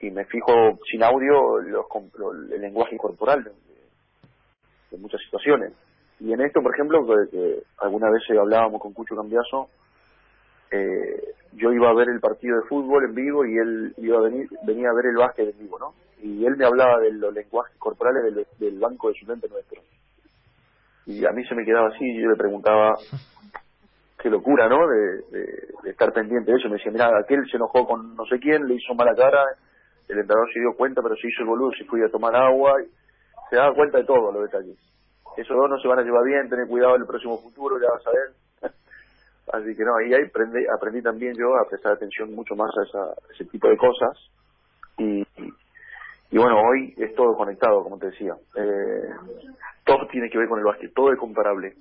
y 0.00 0.10
me 0.10 0.24
fijo 0.26 0.78
sin 0.90 1.02
audio 1.02 1.58
los, 1.58 1.86
el 2.52 2.60
lenguaje 2.60 2.96
corporal 2.96 3.44
de, 3.44 4.98
muchas 4.98 5.20
situaciones. 5.22 5.72
Y 6.20 6.32
en 6.32 6.40
esto, 6.40 6.60
por 6.60 6.74
ejemplo, 6.74 7.06
que, 7.30 7.62
alguna 7.78 8.10
vez 8.10 8.22
hablábamos 8.30 8.80
con 8.80 8.92
Cucho 8.92 9.14
Cambiaso, 9.14 9.68
eh, 10.70 11.34
yo 11.52 11.72
iba 11.72 11.88
a 11.90 11.94
ver 11.94 12.08
el 12.08 12.20
partido 12.20 12.56
de 12.56 12.68
fútbol 12.68 13.04
en 13.04 13.14
vivo 13.14 13.44
y 13.46 13.56
él 13.56 13.94
iba 13.98 14.18
a 14.18 14.22
venir, 14.22 14.48
venía 14.66 14.90
a 14.90 14.94
ver 14.94 15.06
el 15.06 15.16
básquet 15.16 15.48
en 15.48 15.58
vivo, 15.58 15.78
¿no? 15.78 15.94
y 16.22 16.44
él 16.44 16.56
me 16.56 16.64
hablaba 16.64 16.98
de 16.98 17.12
los 17.12 17.32
lenguajes 17.32 17.76
corporales 17.78 18.34
del, 18.58 18.78
banco 18.78 19.08
de 19.08 19.14
suplente 19.14 19.48
nuestro. 19.48 19.80
y 21.06 21.24
a 21.24 21.30
mí 21.30 21.44
se 21.44 21.54
me 21.54 21.64
quedaba 21.64 21.88
así 21.88 22.04
y 22.04 22.20
yo 22.20 22.28
le 22.28 22.36
preguntaba 22.36 22.94
qué 24.18 24.28
locura, 24.28 24.68
¿no? 24.68 24.86
De, 24.88 25.90
estar 25.90 26.12
pendiente 26.12 26.50
de 26.50 26.58
eso. 26.58 26.68
Me 26.68 26.76
decía, 26.76 26.92
mira, 26.92 27.10
aquel 27.18 27.48
se 27.50 27.56
enojó 27.56 27.86
con 27.86 28.14
no 28.14 28.24
sé 28.26 28.38
quién, 28.38 28.66
le 28.66 28.74
hizo 28.74 28.94
mala 28.94 29.14
cara, 29.14 29.42
el 30.08 30.18
entrenador 30.18 30.52
se 30.52 30.60
dio 30.60 30.74
cuenta, 30.76 31.02
pero 31.02 31.14
se 31.16 31.28
hizo 31.28 31.42
el 31.42 31.48
boludo, 31.48 31.70
se 31.72 31.84
fue 31.84 32.04
a 32.04 32.10
tomar 32.10 32.34
agua, 32.34 32.74
y 32.82 32.88
se 33.50 33.56
daba 33.56 33.74
cuenta 33.74 33.98
de 33.98 34.04
todo 34.04 34.32
los 34.32 34.42
detalles. 34.42 34.76
Esos 35.36 35.56
dos 35.56 35.70
no 35.70 35.78
se 35.78 35.88
van 35.88 36.00
a 36.00 36.02
llevar 36.02 36.24
bien, 36.24 36.48
tener 36.48 36.66
cuidado 36.66 36.96
en 36.96 37.02
el 37.02 37.06
próximo 37.06 37.38
futuro, 37.38 37.78
ya 37.78 37.88
vas 37.90 38.06
a 38.06 38.10
ver. 38.10 38.72
Así 39.52 39.76
que 39.76 39.84
no, 39.84 39.96
ahí 39.96 40.12
aprendí, 40.14 40.66
aprendí 40.66 41.02
también 41.02 41.34
yo 41.34 41.56
a 41.56 41.68
prestar 41.68 41.92
atención 41.92 42.34
mucho 42.34 42.56
más 42.56 42.70
a, 42.76 42.82
esa, 42.82 43.14
ese 43.32 43.44
tipo 43.44 43.68
de 43.68 43.76
cosas. 43.76 44.18
Y, 44.98 45.20
y, 46.30 46.38
bueno, 46.38 46.60
hoy 46.60 46.92
es 46.96 47.14
todo 47.14 47.36
conectado, 47.36 47.82
como 47.84 47.98
te 47.98 48.06
decía. 48.06 48.34
Eh, 48.56 49.10
todo 49.84 50.06
tiene 50.10 50.28
que 50.28 50.38
ver 50.38 50.48
con 50.48 50.58
el 50.58 50.64
básquet, 50.64 50.92
todo 50.92 51.12
es 51.12 51.18
comparable. 51.18 51.74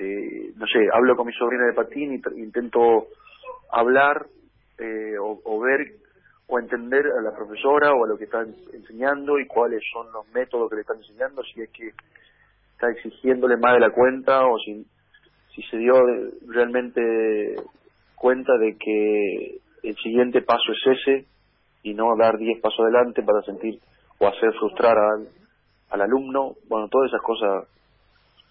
Eh, 0.00 0.52
no 0.54 0.66
sé, 0.66 0.78
hablo 0.92 1.16
con 1.16 1.26
mi 1.26 1.32
sobrina 1.32 1.66
de 1.66 1.72
patín 1.72 2.22
intento 2.36 3.08
hablar 3.72 4.26
eh, 4.78 5.16
o, 5.18 5.60
ver 5.60 5.96
o 6.46 6.60
entender 6.60 7.04
a 7.18 7.20
la 7.20 7.34
profesora 7.34 7.92
o 7.92 8.04
a 8.04 8.08
lo 8.08 8.16
que 8.16 8.24
está 8.24 8.42
enseñando 8.72 9.40
y 9.40 9.46
cuáles 9.48 9.82
son 9.92 10.12
los 10.12 10.28
métodos 10.28 10.70
que 10.70 10.76
le 10.76 10.82
están 10.82 10.98
enseñando, 10.98 11.42
si 11.42 11.62
es 11.62 11.70
que 11.70 11.88
está 12.74 12.90
exigiéndole 12.90 13.56
más 13.56 13.74
de 13.74 13.80
la 13.80 13.90
cuenta 13.90 14.46
o 14.46 14.56
si, 14.58 14.86
se 15.68 15.76
dio 15.76 15.94
realmente 16.46 17.56
cuenta 18.14 18.56
de 18.56 18.76
que 18.78 19.58
el 19.82 19.96
siguiente 19.96 20.42
paso 20.42 20.70
es 20.70 20.98
ese 20.98 21.26
y 21.82 21.94
no 21.94 22.16
dar 22.16 22.38
diez 22.38 22.60
pasos 22.60 22.78
adelante 22.78 23.24
para 23.24 23.42
sentir 23.42 23.80
o 24.18 24.28
hacer 24.28 24.52
frustrar 24.60 24.96
al, 24.96 25.28
al 25.90 26.00
alumno. 26.00 26.54
Bueno, 26.68 26.86
todas 26.88 27.08
esas 27.08 27.22
cosas 27.22 27.66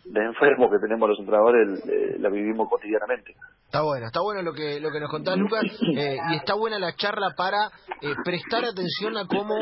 de 0.10 0.24
enfermo 0.24 0.70
que 0.70 0.80
tenemos 0.80 1.10
los 1.10 1.20
entrenadores 1.20 1.84
eh, 1.86 2.18
la 2.20 2.30
vivimos 2.30 2.70
cotidianamente. 2.70 3.36
Está 3.66 3.82
bueno, 3.82 4.06
está 4.08 4.22
bueno 4.22 4.42
lo 4.42 4.54
que 4.54 4.80
lo 4.80 4.92
que 4.92 5.00
nos 5.00 5.10
contás, 5.10 5.38
Lucas, 5.38 5.64
eh, 5.98 6.18
y 6.32 6.36
está 6.36 6.56
buena 6.56 6.80
la 6.80 6.96
charla 6.96 7.34
para 7.36 7.70
eh, 8.02 8.14
prestar 8.24 8.64
atención 8.66 9.18
a 9.18 9.28
cómo 9.28 9.56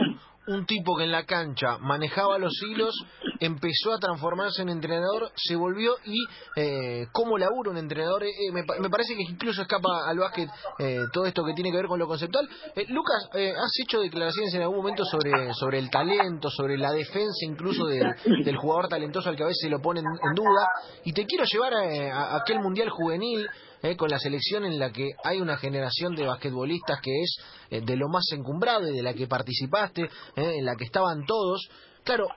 un 0.47 0.65
tipo 0.65 0.95
que 0.95 1.03
en 1.05 1.11
la 1.11 1.25
cancha 1.25 1.77
manejaba 1.79 2.37
los 2.37 2.53
hilos, 2.61 2.95
empezó 3.39 3.93
a 3.93 3.99
transformarse 3.99 4.61
en 4.61 4.69
entrenador, 4.69 5.31
se 5.35 5.55
volvió 5.55 5.95
y 6.05 6.23
eh, 6.55 7.07
cómo 7.11 7.37
labura 7.37 7.71
un 7.71 7.77
entrenador. 7.77 8.23
Eh, 8.23 8.51
me, 8.51 8.89
parece 8.89 9.15
que 9.15 9.23
incluso 9.23 9.61
escapa 9.61 10.07
al 10.07 10.19
básquet 10.19 10.49
eh, 10.79 10.99
todo 11.11 11.25
esto 11.25 11.43
que 11.43 11.53
tiene 11.53 11.71
que 11.71 11.77
ver 11.77 11.87
con 11.87 11.99
lo 11.99 12.07
conceptual. 12.07 12.47
Eh, 12.75 12.85
Lucas, 12.89 13.29
has 13.33 13.71
hecho 13.81 13.99
declaraciones 14.01 14.53
en 14.53 14.61
algún 14.61 14.77
momento 14.77 15.03
sobre, 15.05 15.53
sobre 15.53 15.79
el 15.79 15.89
talento, 15.89 16.49
sobre 16.49 16.77
la 16.77 16.91
defensa 16.91 17.45
incluso 17.45 17.85
del, 17.85 18.13
del 18.43 18.57
jugador 18.57 18.87
talentoso 18.87 19.29
al 19.29 19.35
que 19.35 19.43
a 19.43 19.47
veces 19.47 19.69
lo 19.69 19.81
ponen 19.81 20.05
en 20.05 20.33
duda. 20.33 20.67
Y 21.03 21.13
te 21.13 21.25
quiero 21.25 21.45
llevar 21.45 21.73
a 21.73 22.37
aquel 22.37 22.59
mundial 22.59 22.89
juvenil 22.89 23.47
eh, 23.85 23.95
con 23.95 24.09
la 24.09 24.17
selección 24.17 24.65
en 24.65 24.79
la 24.79 24.91
que 24.91 25.11
hay 25.23 25.39
una 25.39 25.57
generación 25.57 26.15
de 26.15 26.25
basquetbolistas 26.25 26.99
que 27.01 27.11
es 27.21 27.37
eh, 27.69 27.81
de 27.81 27.95
lo 27.95 28.07
más 28.09 28.23
encumbrado 28.31 28.87
y 28.87 28.95
de 28.95 29.03
la 29.03 29.13
que 29.13 29.27
participaste, 29.27 30.03
eh, 30.03 30.55
en 30.57 30.65
la 30.65 30.75
que 30.75 30.85
estaban 30.85 31.23
todos. 31.25 31.69
Claro, 32.03 32.27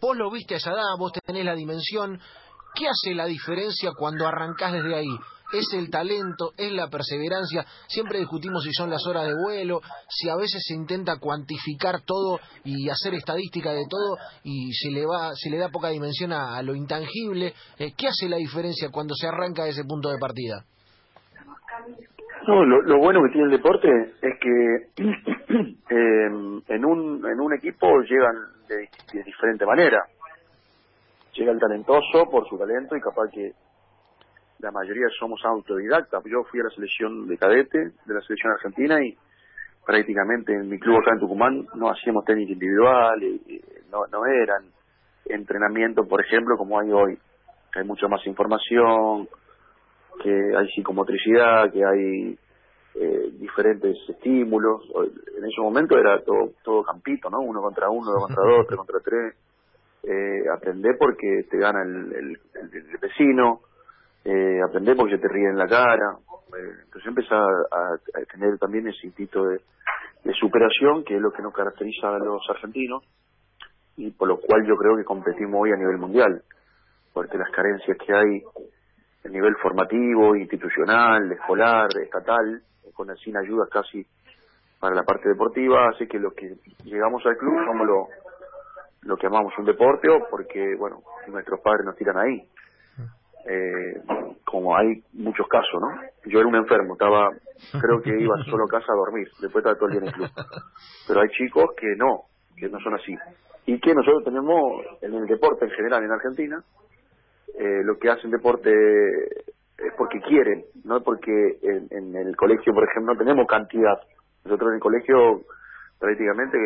vos 0.00 0.16
lo 0.16 0.30
viste 0.30 0.54
a 0.54 0.56
esa 0.58 0.72
edad, 0.72 0.96
vos 0.98 1.12
tenés 1.24 1.44
la 1.46 1.54
dimensión. 1.54 2.20
¿Qué 2.74 2.86
hace 2.86 3.14
la 3.14 3.24
diferencia 3.24 3.92
cuando 3.96 4.26
arrancás 4.26 4.72
desde 4.72 4.94
ahí? 4.94 5.16
Es 5.52 5.72
el 5.74 5.90
talento, 5.90 6.52
es 6.56 6.72
la 6.72 6.88
perseverancia. 6.88 7.64
Siempre 7.86 8.18
discutimos 8.18 8.64
si 8.64 8.72
son 8.72 8.90
las 8.90 9.06
horas 9.06 9.26
de 9.26 9.34
vuelo, 9.34 9.80
si 10.08 10.28
a 10.28 10.36
veces 10.36 10.62
se 10.66 10.74
intenta 10.74 11.18
cuantificar 11.18 12.00
todo 12.04 12.38
y 12.64 12.88
hacer 12.88 13.14
estadística 13.14 13.72
de 13.72 13.84
todo 13.88 14.16
y 14.42 14.72
se 14.72 14.90
le 14.90 15.06
va, 15.06 15.32
se 15.34 15.50
le 15.50 15.58
da 15.58 15.68
poca 15.68 15.88
dimensión 15.88 16.32
a, 16.32 16.60
lo 16.62 16.74
intangible. 16.74 17.52
¿Qué 17.76 18.08
hace 18.08 18.28
la 18.28 18.36
diferencia 18.36 18.90
cuando 18.90 19.14
se 19.14 19.26
arranca 19.26 19.64
de 19.64 19.70
ese 19.70 19.84
punto 19.84 20.10
de 20.10 20.18
partida? 20.18 20.64
No, 22.46 22.64
lo, 22.64 22.98
bueno 22.98 23.20
que 23.22 23.32
tiene 23.32 23.46
el 23.46 23.52
deporte 23.52 23.88
es 24.20 24.38
que 24.38 25.02
em, 25.88 26.62
en, 26.68 26.84
un, 26.84 27.26
en 27.26 27.40
un 27.40 27.54
equipo 27.54 27.86
llegan 28.02 28.34
de, 28.68 28.88
de, 29.12 29.24
diferente 29.24 29.64
manera. 29.64 30.04
Llega 31.32 31.52
el 31.52 31.58
talentoso 31.58 32.30
por 32.30 32.46
su 32.48 32.58
talento 32.58 32.96
y 32.96 33.00
capaz 33.00 33.30
que 33.32 33.52
la 34.64 34.70
mayoría 34.70 35.06
somos 35.18 35.44
autodidactas. 35.44 36.24
Yo 36.24 36.42
fui 36.44 36.60
a 36.60 36.64
la 36.64 36.70
selección 36.70 37.28
de 37.28 37.36
cadete 37.36 37.78
de 37.78 38.14
la 38.14 38.22
selección 38.22 38.52
argentina 38.52 39.04
y 39.04 39.14
prácticamente 39.84 40.54
en 40.54 40.70
mi 40.70 40.78
club 40.78 40.96
acá 40.96 41.12
en 41.12 41.20
Tucumán 41.20 41.66
no 41.74 41.90
hacíamos 41.90 42.24
técnica 42.24 42.52
individual, 42.52 43.22
y, 43.22 43.60
no, 43.92 44.06
no 44.06 44.24
eran 44.24 44.64
entrenamiento, 45.26 46.08
por 46.08 46.24
ejemplo, 46.24 46.56
como 46.56 46.80
hay 46.80 46.90
hoy. 46.90 47.18
Hay 47.76 47.84
mucha 47.84 48.08
más 48.08 48.26
información, 48.26 49.28
que 50.22 50.30
hay 50.30 50.68
psicomotricidad, 50.74 51.70
que 51.70 51.84
hay 51.84 52.38
eh, 52.94 53.30
diferentes 53.38 53.96
estímulos. 54.08 54.82
En 55.36 55.44
ese 55.44 55.60
momento 55.60 55.98
era 55.98 56.22
todo, 56.22 56.52
todo 56.62 56.82
campito, 56.84 57.28
¿no? 57.28 57.40
Uno 57.40 57.60
contra 57.60 57.90
uno, 57.90 58.12
dos 58.12 58.26
contra 58.26 58.42
dos, 58.42 58.66
tres 58.66 58.78
contra 58.78 59.00
tres. 59.00 59.34
Eh, 60.04 60.48
aprender 60.54 60.96
porque 60.98 61.46
te 61.50 61.58
gana 61.58 61.82
el, 61.82 62.38
el, 62.54 62.98
vecino, 63.00 63.60
eh, 64.24 64.60
aprender 64.62 64.96
porque 64.96 65.18
te 65.18 65.28
ríe 65.28 65.48
en 65.48 65.58
la 65.58 65.66
cara. 65.66 66.16
Eh, 66.56 66.84
entonces 66.84 67.06
empezar 67.06 67.40
a, 67.70 67.96
tener 68.32 68.58
también 68.58 68.88
ese 68.88 69.06
instinto 69.06 69.44
de, 69.44 69.60
superación, 70.40 71.04
que 71.04 71.16
es 71.16 71.20
lo 71.20 71.30
que 71.32 71.42
nos 71.42 71.52
caracteriza 71.52 72.08
a 72.08 72.18
los 72.18 72.40
argentinos, 72.48 73.04
y 73.96 74.10
por 74.10 74.26
lo 74.26 74.38
cual 74.38 74.66
yo 74.66 74.74
creo 74.76 74.96
que 74.96 75.04
competimos 75.04 75.60
hoy 75.60 75.70
a 75.72 75.76
nivel 75.76 75.98
mundial, 75.98 76.42
porque 77.12 77.36
las 77.36 77.50
carencias 77.50 77.96
que 77.98 78.12
hay 78.14 78.42
el 79.24 79.32
nivel 79.32 79.54
formativo, 79.56 80.36
institucional, 80.36 81.30
escolar, 81.32 81.88
estatal, 82.02 82.62
con 82.94 83.14
sin 83.18 83.36
ayuda 83.36 83.66
casi 83.70 84.06
para 84.78 84.94
la 84.94 85.02
parte 85.02 85.28
deportiva, 85.28 85.88
hace 85.88 86.06
que 86.06 86.18
los 86.18 86.34
que 86.34 86.56
llegamos 86.84 87.24
al 87.26 87.36
club 87.36 87.54
somos 87.66 87.86
lo, 87.86 88.08
lo 89.02 89.16
que 89.16 89.26
amamos 89.26 89.52
un 89.58 89.64
deporte 89.64 90.08
o 90.10 90.28
porque, 90.30 90.74
bueno, 90.78 91.02
nuestros 91.28 91.60
padres 91.60 91.86
nos 91.86 91.96
tiran 91.96 92.18
ahí. 92.18 92.48
Eh, 93.46 94.00
como 94.44 94.76
hay 94.76 95.02
muchos 95.12 95.46
casos, 95.48 95.80
¿no? 95.80 95.88
Yo 96.26 96.38
era 96.38 96.48
un 96.48 96.56
enfermo, 96.56 96.94
estaba, 96.94 97.30
creo 97.72 98.00
que 98.00 98.10
iba 98.18 98.36
solo 98.50 98.64
a 98.64 98.68
casa 98.68 98.92
a 98.92 98.96
dormir, 98.96 99.28
después 99.40 99.62
estaba 99.62 99.76
todo 99.76 99.88
el 99.88 99.92
día 99.92 100.00
en 100.02 100.06
el 100.08 100.12
club. 100.14 100.30
Pero 101.08 101.20
hay 101.20 101.28
chicos 101.30 101.66
que 101.76 101.94
no, 101.96 102.22
que 102.56 102.68
no 102.68 102.78
son 102.80 102.94
así. 102.94 103.14
Y 103.66 103.80
que 103.80 103.94
nosotros 103.94 104.24
tenemos 104.24 104.84
en 105.02 105.14
el 105.14 105.26
deporte 105.26 105.64
en 105.64 105.70
general 105.72 106.04
en 106.04 106.12
Argentina, 106.12 106.62
eh, 107.58 107.82
lo 107.84 107.98
que 107.98 108.10
hacen 108.10 108.30
deporte 108.30 108.70
es 108.70 109.92
porque 109.96 110.20
quieren, 110.20 110.64
no 110.84 111.02
porque 111.02 111.58
en, 111.62 111.88
en, 111.90 112.14
el 112.16 112.36
colegio, 112.36 112.72
por 112.72 112.84
ejemplo, 112.84 113.14
no 113.14 113.18
tenemos 113.18 113.46
cantidad. 113.46 113.98
Nosotros 114.44 114.70
en 114.70 114.74
el 114.74 114.80
colegio 114.80 115.42
prácticamente 115.98 116.58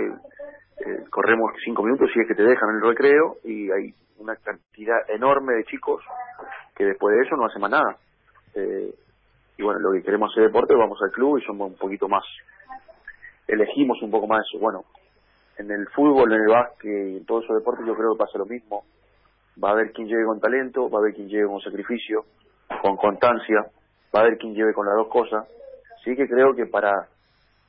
eh, 0.85 1.05
corremos 1.11 1.53
cinco 1.65 1.83
minutos 1.83 2.11
si 2.13 2.21
es 2.21 2.29
que 2.29 2.35
te 2.35 2.43
dejan 2.43 2.77
el 2.77 2.83
recreo 2.83 3.37
y 3.45 3.71
hay 3.71 3.95
una 4.19 4.37
cantidad 4.37 4.99
enorme 5.09 5.55
de 5.55 5.65
chicos 5.65 6.03
que 6.75 6.85
después 6.85 7.17
de 7.17 7.23
eso 7.23 7.37
no 7.37 7.47
hacen 7.47 7.61
más 7.61 7.71
nada. 7.71 7.97
Eh, 8.55 8.95
y 9.57 9.63
bueno, 9.63 9.81
lo 9.81 9.93
que 9.93 10.03
queremos 10.03 10.31
hacer 10.31 10.45
deporte, 10.45 10.75
vamos 10.75 10.99
al 11.03 11.11
club 11.11 11.39
y 11.39 11.45
somos 11.45 11.71
un 11.73 11.77
poquito 11.77 12.09
más, 12.09 12.25
elegimos 13.47 14.01
un 14.03 14.11
poco 14.11 14.27
más 14.27 14.47
eso. 14.47 14.59
Bueno, 14.59 14.85
en 15.57 15.71
el 15.71 15.89
fútbol, 15.89 16.33
en 16.33 16.41
el 16.43 16.49
básquet 16.49 17.09
y 17.09 17.17
en 17.19 17.27
todos 17.27 17.45
esos 17.45 17.59
deportes 17.59 17.87
yo 17.87 17.95
creo 17.95 18.13
que 18.13 18.19
pasa 18.19 18.39
lo 18.39 18.47
mismo 18.47 18.85
va 19.63 19.71
a 19.71 19.73
haber 19.73 19.93
quien 19.93 20.07
llegue 20.07 20.25
con 20.25 20.41
talento, 20.41 20.89
va 20.89 20.99
a 20.99 21.03
haber 21.03 21.15
quien 21.15 21.29
llegue 21.29 21.47
con 21.47 21.61
sacrificio, 21.61 22.25
con 22.83 22.97
constancia, 22.97 23.67
va 24.15 24.21
a 24.21 24.23
haber 24.23 24.39
quien 24.39 24.55
lleve 24.55 24.73
con 24.73 24.87
las 24.87 24.95
dos 24.97 25.09
cosas. 25.09 25.47
Sí 26.05 26.15
que 26.15 26.29
creo 26.29 26.55
que 26.55 26.67
para 26.67 27.09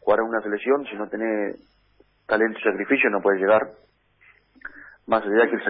jugar 0.02 0.20
en 0.20 0.26
una 0.28 0.42
selección, 0.42 0.86
si 0.86 0.96
no 0.96 1.08
tenés 1.08 1.58
talento 2.30 2.60
y 2.60 2.64
sacrificio, 2.64 3.10
no 3.10 3.22
puedes 3.22 3.42
llegar. 3.42 3.68
Más 5.08 5.24
allá 5.24 5.50
que 5.50 5.56
el 5.56 5.64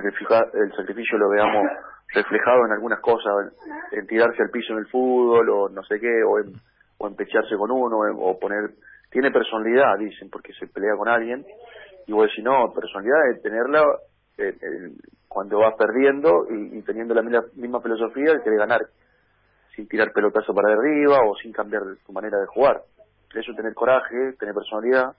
el 0.53 0.75
sacrificio 0.75 1.17
lo 1.17 1.29
veamos 1.29 1.65
reflejado 2.13 2.65
en 2.65 2.73
algunas 2.73 2.99
cosas, 2.99 3.53
en, 3.91 4.05
tirarse 4.05 4.41
al 4.43 4.49
piso 4.49 4.73
en 4.73 4.79
el 4.79 4.87
fútbol, 4.87 5.49
o 5.49 5.69
no 5.69 5.83
sé 5.83 5.99
qué, 5.99 6.23
o 6.23 6.39
en, 6.39 6.53
o 6.97 7.07
en 7.07 7.15
pecharse 7.15 7.55
con 7.55 7.71
uno, 7.71 7.99
o 8.17 8.39
poner... 8.39 8.71
Tiene 9.09 9.31
personalidad, 9.31 9.97
dicen, 9.97 10.29
porque 10.29 10.53
se 10.53 10.67
pelea 10.67 10.95
con 10.95 11.07
alguien. 11.07 11.43
Y 12.05 12.11
vos 12.11 12.27
decís, 12.27 12.43
no, 12.43 12.71
personalidad 12.73 13.31
es 13.31 13.41
tenerla 13.41 13.83
cuando 15.27 15.59
vas 15.59 15.75
perdiendo 15.77 16.47
y, 16.49 16.81
teniendo 16.81 17.13
la 17.13 17.21
misma, 17.21 17.81
filosofía 17.81 18.33
de 18.33 18.43
querer 18.43 18.59
ganar 18.59 18.81
sin 19.75 19.87
tirar 19.87 20.11
pelotazo 20.11 20.53
para 20.53 20.73
arriba 20.73 21.19
o 21.25 21.35
sin 21.35 21.51
cambiar 21.51 21.83
tu 22.05 22.11
manera 22.11 22.37
de 22.39 22.47
jugar. 22.47 22.81
Eso 23.33 23.53
tener 23.53 23.73
coraje, 23.73 24.33
tener 24.39 24.53
personalidad, 24.53 25.13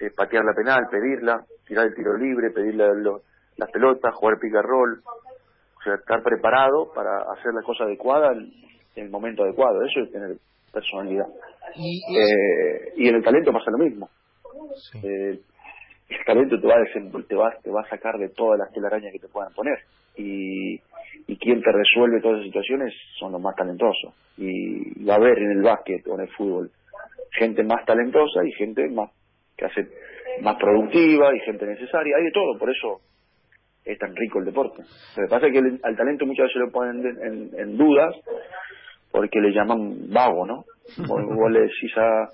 eh, 0.00 0.10
patear 0.14 0.44
la 0.44 0.54
penal, 0.54 0.86
pedirla, 0.90 1.44
tirar 1.66 1.86
el 1.86 1.94
tiro 1.94 2.16
libre, 2.16 2.50
pedir 2.50 2.74
las 2.74 3.70
pelotas, 3.70 4.14
jugar 4.14 4.38
pick 4.40 4.54
and 4.54 4.64
roll, 4.64 5.02
o 5.04 5.82
sea, 5.82 5.94
estar 5.94 6.22
preparado 6.22 6.92
para 6.94 7.18
hacer 7.32 7.52
la 7.54 7.62
cosa 7.62 7.84
adecuada 7.84 8.32
en, 8.32 8.52
el 8.96 9.10
momento 9.10 9.42
adecuado. 9.42 9.82
Eso 9.84 10.00
es 10.00 10.12
tener 10.12 10.36
personalidad. 10.72 11.26
Y, 11.74 12.00
eh, 12.16 12.92
y 12.96 13.08
en 13.08 13.16
el 13.16 13.24
talento 13.24 13.52
pasa 13.52 13.70
lo 13.70 13.78
mismo. 13.78 14.08
Eh, 15.02 15.40
el 16.08 16.24
talento 16.24 16.60
te 16.60 16.66
va, 16.66 16.74
a 16.74 17.22
te 17.26 17.34
va, 17.34 17.50
te 17.62 17.70
va 17.70 17.80
a 17.80 17.88
sacar 17.88 18.18
de 18.18 18.28
todas 18.28 18.58
las 18.58 18.72
telarañas 18.72 19.12
que 19.12 19.18
te 19.18 19.28
puedan 19.28 19.52
poner. 19.52 19.78
Y, 20.16 20.74
y 21.26 21.36
quien 21.38 21.60
te 21.60 21.72
resuelve 21.72 22.20
todas 22.20 22.36
esas 22.36 22.46
situaciones 22.46 22.94
son 23.18 23.32
los 23.32 23.40
más 23.40 23.56
talentosos. 23.56 24.14
Y 24.36 25.04
va 25.04 25.14
a 25.14 25.16
haber 25.16 25.38
en 25.38 25.52
el 25.52 25.62
básquet 25.62 26.06
o 26.06 26.14
en 26.14 26.20
el 26.20 26.28
fútbol 26.28 26.70
gente 27.34 27.64
más 27.64 27.84
talentosa 27.84 28.44
y 28.44 28.52
gente 28.52 28.88
más 28.90 29.10
que 29.56 29.64
hace 29.66 29.88
más 30.42 30.56
productiva 30.56 31.34
y 31.34 31.40
gente 31.40 31.66
necesaria, 31.66 32.16
hay 32.16 32.24
de 32.24 32.32
todo, 32.32 32.58
por 32.58 32.70
eso 32.70 33.00
es 33.84 33.98
tan 33.98 34.14
rico 34.16 34.38
el 34.38 34.46
deporte. 34.46 34.82
Lo 35.16 35.22
que 35.24 35.28
pasa 35.28 35.46
es 35.46 35.52
que 35.52 35.78
al 35.82 35.96
talento 35.96 36.26
muchas 36.26 36.46
veces 36.46 36.62
lo 36.62 36.70
ponen 36.70 37.50
en, 37.56 37.76
dudas 37.76 38.14
porque 39.10 39.40
le 39.40 39.52
llaman 39.52 40.10
vago, 40.10 40.46
¿no? 40.46 40.64
Vos, 41.06 41.50
le 41.50 41.60
decís 41.60 41.96
a... 41.96 42.28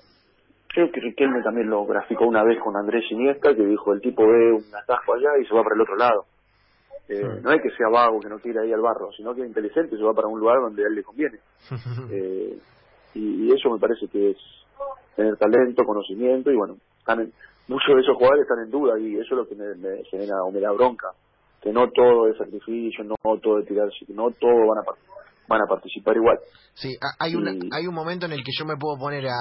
Creo 0.73 0.89
que 0.89 1.01
Riquelme 1.01 1.43
también 1.43 1.69
lo 1.69 1.85
graficó 1.85 2.25
una 2.25 2.43
vez 2.43 2.57
con 2.63 2.77
Andrés 2.77 3.03
Iniesta, 3.11 3.53
que 3.53 3.65
dijo, 3.65 3.91
el 3.91 3.99
tipo 3.99 4.25
ve 4.25 4.53
un 4.53 4.63
atajo 4.73 5.13
allá 5.13 5.29
y 5.41 5.45
se 5.45 5.53
va 5.53 5.63
para 5.63 5.75
el 5.75 5.81
otro 5.81 5.97
lado. 5.97 6.25
Eh, 7.09 7.41
no 7.43 7.51
es 7.51 7.61
que 7.61 7.71
sea 7.71 7.89
vago, 7.91 8.21
que 8.21 8.29
no 8.29 8.39
quiera 8.39 8.65
ir 8.65 8.73
al 8.73 8.79
barro, 8.79 9.11
sino 9.11 9.35
que 9.35 9.41
es 9.41 9.47
inteligente 9.47 9.95
y 9.95 9.97
se 9.97 10.03
va 10.03 10.13
para 10.13 10.29
un 10.29 10.39
lugar 10.39 10.61
donde 10.61 10.83
a 10.83 10.87
él 10.87 10.95
le 10.95 11.03
conviene. 11.03 11.39
Eh, 12.09 12.57
y, 13.15 13.51
eso 13.51 13.69
me 13.69 13.79
parece 13.79 14.07
que 14.07 14.31
es 14.31 14.37
tener 15.17 15.35
talento, 15.35 15.83
conocimiento 15.83 16.49
y 16.49 16.55
bueno, 16.55 16.77
muchos 17.67 17.95
de 17.95 18.01
esos 18.01 18.15
jugadores 18.15 18.43
están 18.43 18.63
en 18.63 18.71
duda 18.71 18.99
y 18.99 19.15
eso 19.15 19.35
es 19.35 19.37
lo 19.37 19.47
que 19.47 19.55
me, 19.55 19.75
me 19.75 20.03
genera 20.05 20.43
o 20.43 20.51
me 20.51 20.59
da 20.59 20.71
bronca 20.71 21.07
que 21.61 21.71
no 21.71 21.87
todo 21.91 22.27
es 22.27 22.37
sacrificio, 22.37 23.03
no 23.03 23.15
todo 23.41 23.59
es 23.59 23.67
tirarse, 23.67 24.05
que 24.05 24.13
no 24.13 24.31
todos 24.31 24.67
van 24.67 24.79
a 24.79 25.11
van 25.47 25.61
a 25.61 25.67
participar 25.67 26.15
igual. 26.15 26.39
Sí, 26.73 26.95
hay, 27.19 27.35
una, 27.35 27.51
hay 27.75 27.85
un 27.85 27.93
momento 27.93 28.25
en 28.25 28.31
el 28.31 28.43
que 28.43 28.51
yo 28.57 28.65
me 28.65 28.77
puedo 28.77 28.97
poner 28.97 29.27
a 29.27 29.35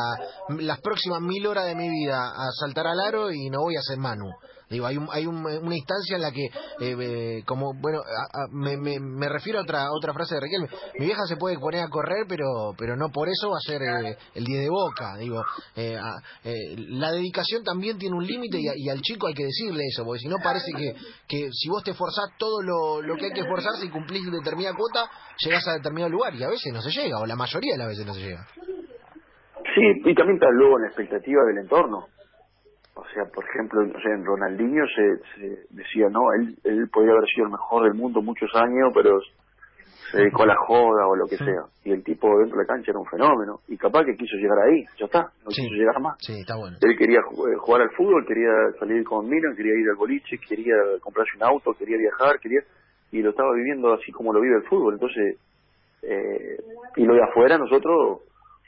las 0.59 0.81
próximas 0.81 1.21
mil 1.21 1.47
horas 1.47 1.67
de 1.67 1.76
mi 1.76 1.88
vida 1.88 2.19
a 2.19 2.50
saltar 2.59 2.87
al 2.88 2.99
aro 2.99 3.31
y 3.31 3.49
no 3.49 3.61
voy 3.61 3.76
a 3.76 3.81
ser 3.81 3.99
Manu. 3.99 4.29
Digo, 4.71 4.87
hay, 4.87 4.97
un, 4.97 5.09
hay 5.11 5.27
una 5.27 5.75
instancia 5.75 6.15
en 6.15 6.23
la 6.23 6.31
que, 6.31 6.45
eh, 6.45 6.97
eh, 7.00 7.43
como, 7.45 7.75
bueno, 7.75 8.03
me, 8.53 8.77
me, 8.79 9.29
refiero 9.29 9.59
a 9.59 9.62
otra 9.62 9.91
otra 9.91 10.15
frase 10.15 10.37
de 10.37 10.41
Riquelme. 10.43 10.69
Mi 10.97 11.07
vieja 11.07 11.27
se 11.27 11.37
puede 11.37 11.59
poner 11.59 11.83
a 11.83 11.89
correr, 11.89 12.25
pero 12.29 12.47
pero 12.79 12.97
no 12.97 13.09
por 13.09 13.29
eso 13.29 13.50
va 13.50 13.57
a 13.57 13.67
ser 13.67 13.83
eh, 13.83 14.17
el 14.33 14.45
10 14.45 14.62
de 14.62 14.69
boca. 14.69 15.17
Digo, 15.19 15.43
la 15.75 17.11
dedicación 17.11 17.65
también 17.65 17.99
tiene 17.99 18.15
un 18.15 18.25
límite 18.25 18.59
y, 18.61 18.89
al 18.89 19.00
chico 19.00 19.27
hay 19.27 19.35
que 19.35 19.45
decirle 19.45 19.83
eso, 19.89 20.05
porque 20.05 20.21
si 20.21 20.29
no 20.29 20.37
parece 20.43 20.71
que, 20.77 20.95
que 21.27 21.49
si 21.50 21.69
vos 21.69 21.83
te 21.83 21.91
esforzás 21.91 22.31
todo 22.39 22.62
lo, 22.62 23.03
lo 23.03 23.17
que 23.17 23.27
hay 23.27 23.33
que 23.33 23.41
esforzarse 23.41 23.87
y 23.87 23.91
cumplís 23.91 24.31
determinada 24.31 24.77
cuota, 24.77 25.11
llegás 25.45 25.67
a 25.67 25.73
determinado 25.73 26.11
lugar 26.11 26.33
y 26.37 26.45
a 26.45 26.49
veces 26.49 26.73
no 26.73 26.81
se 26.81 26.91
llega, 26.91 27.19
o 27.19 27.27
la 27.27 27.35
mayoría 27.35 27.73
de 27.73 27.79
las 27.79 27.89
veces 27.89 28.07
no 28.07 28.15
se 28.15 28.21
llega. 28.21 28.47
Sí, 29.75 29.83
y 30.05 30.15
también 30.15 30.37
está 30.37 30.50
luego 30.50 30.77
en 30.77 30.83
la 30.83 30.89
expectativa 30.89 31.43
del 31.45 31.59
entorno. 31.59 32.07
O 33.00 33.12
sea, 33.14 33.25
por 33.33 33.45
ejemplo, 33.45 33.83
no 33.83 34.00
sé, 34.00 34.09
en 34.09 34.25
Ronaldinho 34.25 34.85
se, 34.95 35.47
decía, 35.71 36.09
no, 36.11 36.21
él, 36.38 36.57
él 36.64 36.88
podría 36.92 37.12
haber 37.12 37.28
sido 37.35 37.47
el 37.47 37.52
mejor 37.52 37.85
del 37.85 37.95
mundo 37.95 38.23
muchos 38.23 38.50
años, 38.54 38.92
pero 38.95 39.19
se 40.11 40.19
dedicó 40.19 40.42
a 40.42 40.47
la 40.47 40.57
joda 40.66 41.07
o 41.07 41.16
lo 41.16 41.26
que 41.26 41.37
sea. 41.37 41.64
Y 41.85 41.92
el 41.92 42.02
tipo 42.04 42.28
dentro 42.38 42.59
de 42.59 42.64
la 42.64 42.66
cancha 42.66 42.90
era 42.90 42.99
un 42.99 43.07
fenómeno. 43.07 43.61
Y 43.69 43.76
capaz 43.76 44.04
que 44.04 44.16
quiso 44.16 44.37
llegar 44.37 44.59
ahí, 44.66 44.85
ya 44.99 45.07
está, 45.07 45.30
no 45.45 45.49
quiso 45.49 45.75
llegar 45.75 46.00
más. 46.00 46.16
Sí, 46.19 46.40
está 46.40 46.57
bueno. 46.57 46.76
Él 46.80 46.97
quería 46.99 47.21
eh, 47.21 47.57
jugar 47.59 47.83
al 47.83 47.90
fútbol, 47.90 48.26
quería 48.26 48.52
salir 48.78 49.04
con 49.04 49.28
Milan, 49.28 49.54
quería 49.57 49.75
ir 49.75 49.88
al 49.88 49.97
boliche, 49.97 50.38
quería 50.47 50.75
comprarse 51.00 51.37
un 51.37 51.45
auto, 51.45 51.73
quería 51.75 51.97
viajar, 51.97 52.38
quería 52.40 52.61
y 53.12 53.23
lo 53.23 53.30
estaba 53.30 53.52
viviendo 53.54 53.92
así 53.92 54.12
como 54.12 54.33
lo 54.33 54.40
vive 54.40 54.57
el 54.57 54.69
fútbol. 54.69 54.95
Entonces, 54.95 55.37
eh, 56.02 56.57
y 56.97 57.04
lo 57.04 57.14
de 57.14 57.23
afuera 57.23 57.59
nosotros 57.59 58.23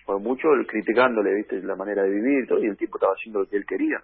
fue 0.04 0.18
mucho 0.18 0.48
criticándole, 0.66 1.34
viste, 1.34 1.62
la 1.62 1.76
manera 1.76 2.02
de 2.02 2.10
vivir 2.10 2.46
todo, 2.48 2.62
y 2.62 2.66
el 2.66 2.76
tipo 2.76 2.98
estaba 2.98 3.14
haciendo 3.14 3.40
lo 3.40 3.46
que 3.46 3.56
él 3.56 3.64
quería. 3.66 3.98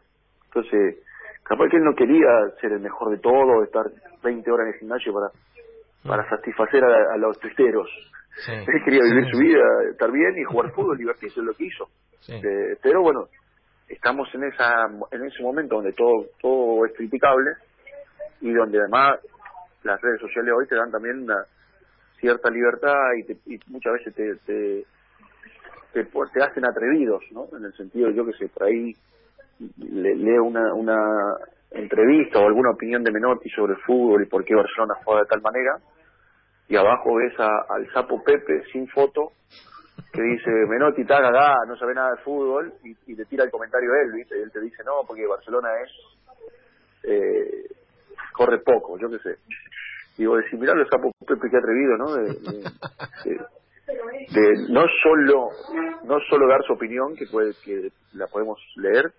Entonces, 0.59 1.05
capaz 1.45 1.69
que 1.69 1.77
él 1.77 1.85
no 1.85 1.95
quería 1.95 2.29
ser 2.61 2.73
el 2.73 2.81
mejor 2.81 3.11
de 3.11 3.19
todo, 3.19 3.63
estar 3.63 3.87
20 4.23 4.51
horas 4.51 4.67
en 4.67 4.73
el 4.75 4.79
gimnasio 4.81 5.13
para 5.13 5.29
para 6.07 6.23
mm. 6.23 6.31
satisfacer 6.31 6.85
a, 6.85 7.17
los 7.17 7.39
testeros. 7.41 7.89
Él 8.49 8.85
quería 8.85 9.03
vivir 9.03 9.31
su 9.31 9.39
vida, 9.39 9.65
estar 9.91 10.11
bien 10.11 10.39
y 10.39 10.45
jugar 10.45 10.71
fútbol, 10.75 10.97
divertirse, 10.97 11.41
es 11.41 11.47
lo 11.47 11.55
que 11.55 11.65
hizo. 11.65 11.89
Eh, 12.29 12.77
pero 12.83 13.03
bueno, 13.03 13.29
estamos 13.89 14.29
en 14.35 14.45
esa 14.45 14.87
en 15.11 15.25
ese 15.25 15.43
momento 15.43 15.77
donde 15.77 15.93
todo 15.93 16.27
todo 16.41 16.87
es 16.87 16.93
criticable 16.97 17.53
y 18.41 18.53
donde 18.53 18.79
además 18.79 19.21
las 19.83 20.01
redes 20.01 20.21
sociales 20.21 20.53
hoy 20.57 20.67
te 20.67 20.75
dan 20.75 20.91
también 20.91 21.23
una 21.23 21.45
cierta 22.19 22.51
libertad 22.51 22.97
y, 23.17 23.55
y 23.55 23.61
muchas 23.69 23.93
veces 23.95 24.15
te, 24.15 24.35
te 24.45 24.85
te, 25.93 26.05
te 26.05 26.43
hacen 26.43 26.67
atrevidos, 26.67 27.23
¿no? 27.33 27.49
En 27.57 27.65
el 27.65 27.73
sentido, 27.75 28.11
yo 28.11 28.27
que 28.27 28.33
sé, 28.33 28.49
por 28.49 28.65
ahí 28.65 28.95
le, 29.79 30.15
leo 30.15 30.45
una, 30.45 30.75
una 30.75 30.97
entrevista 31.71 32.39
o 32.39 32.47
alguna 32.47 32.71
opinión 32.71 33.03
de 33.03 33.13
Menotti 33.13 33.49
sobre 33.51 33.75
el 33.75 33.81
fútbol 33.81 34.23
y 34.23 34.27
por 34.27 34.45
qué 34.45 34.55
Barcelona 34.55 34.95
juega 35.05 35.23
de 35.23 35.29
tal 35.29 35.43
manera, 35.43 35.79
y 36.69 36.77
abajo 36.77 37.17
ves 37.17 37.35
al 37.39 37.91
sapo 37.93 38.23
Pepe 38.23 38.63
sin 38.73 38.89
foto 38.89 39.33
que 40.13 40.23
dice 40.23 40.51
Menotti 40.69 41.03
está 41.03 41.21
cagada, 41.21 41.65
no 41.67 41.77
sabe 41.77 41.95
nada 41.95 42.11
de 42.13 42.23
fútbol 42.23 42.73
y, 42.85 42.97
y 43.13 43.17
le 43.17 43.25
tira 43.27 43.45
el 43.45 43.51
comentario 43.51 43.93
a 43.93 44.01
él, 44.03 44.13
¿viste? 44.13 44.39
Y 44.39 44.43
él 44.43 44.53
te 44.53 44.61
dice 44.61 44.83
no, 44.85 45.03
porque 45.07 45.27
Barcelona 45.27 45.69
es 45.83 45.91
eh, 47.05 47.67
corre 48.33 48.59
poco, 48.59 48.99
yo 48.99 49.09
qué 49.11 49.19
sé. 49.19 49.37
Y 50.19 50.27
vos 50.27 50.39
decís, 50.43 50.59
mirá 50.59 50.73
el 50.73 50.89
sapo 50.89 51.13
Pepe 51.27 51.51
que 51.51 51.57
atrevido, 51.57 51.97
¿no? 51.97 52.15
de, 52.15 52.29
de 54.33 54.73
no 54.73 54.85
solo 55.03 55.49
no 56.05 56.19
solo 56.29 56.49
dar 56.49 56.63
su 56.67 56.75
opinión 56.75 57.15
que 57.17 57.27
puede 57.27 57.53
que 57.65 57.91
la 58.13 58.27
podemos 58.27 58.59
leer 58.77 59.13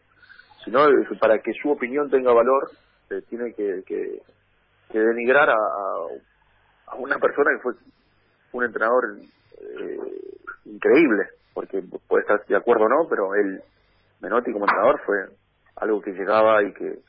sino 0.69 1.19
para 1.19 1.39
que 1.39 1.53
su 1.53 1.69
opinión 1.69 2.10
tenga 2.10 2.32
valor 2.32 2.69
se 3.08 3.21
tiene 3.23 3.53
que, 3.53 3.84
que, 3.86 4.99
denigrar 4.99 5.49
a, 5.49 5.55
a, 6.88 6.95
una 6.95 7.17
persona 7.17 7.51
que 7.55 7.62
fue 7.62 7.73
un 8.53 8.65
entrenador 8.65 9.17
eh, 9.62 9.97
increíble 10.65 11.29
porque 11.53 11.84
puede 12.08 12.21
estar 12.21 12.45
de 12.45 12.55
acuerdo 12.55 12.86
o 12.86 12.89
no 12.89 13.08
pero 13.10 13.34
él 13.36 13.62
Menotti 14.21 14.51
como 14.51 14.65
entrenador 14.65 15.01
fue 15.05 15.17
algo 15.77 16.01
que 16.01 16.12
llegaba 16.12 16.63
y 16.63 16.73
que, 16.73 16.99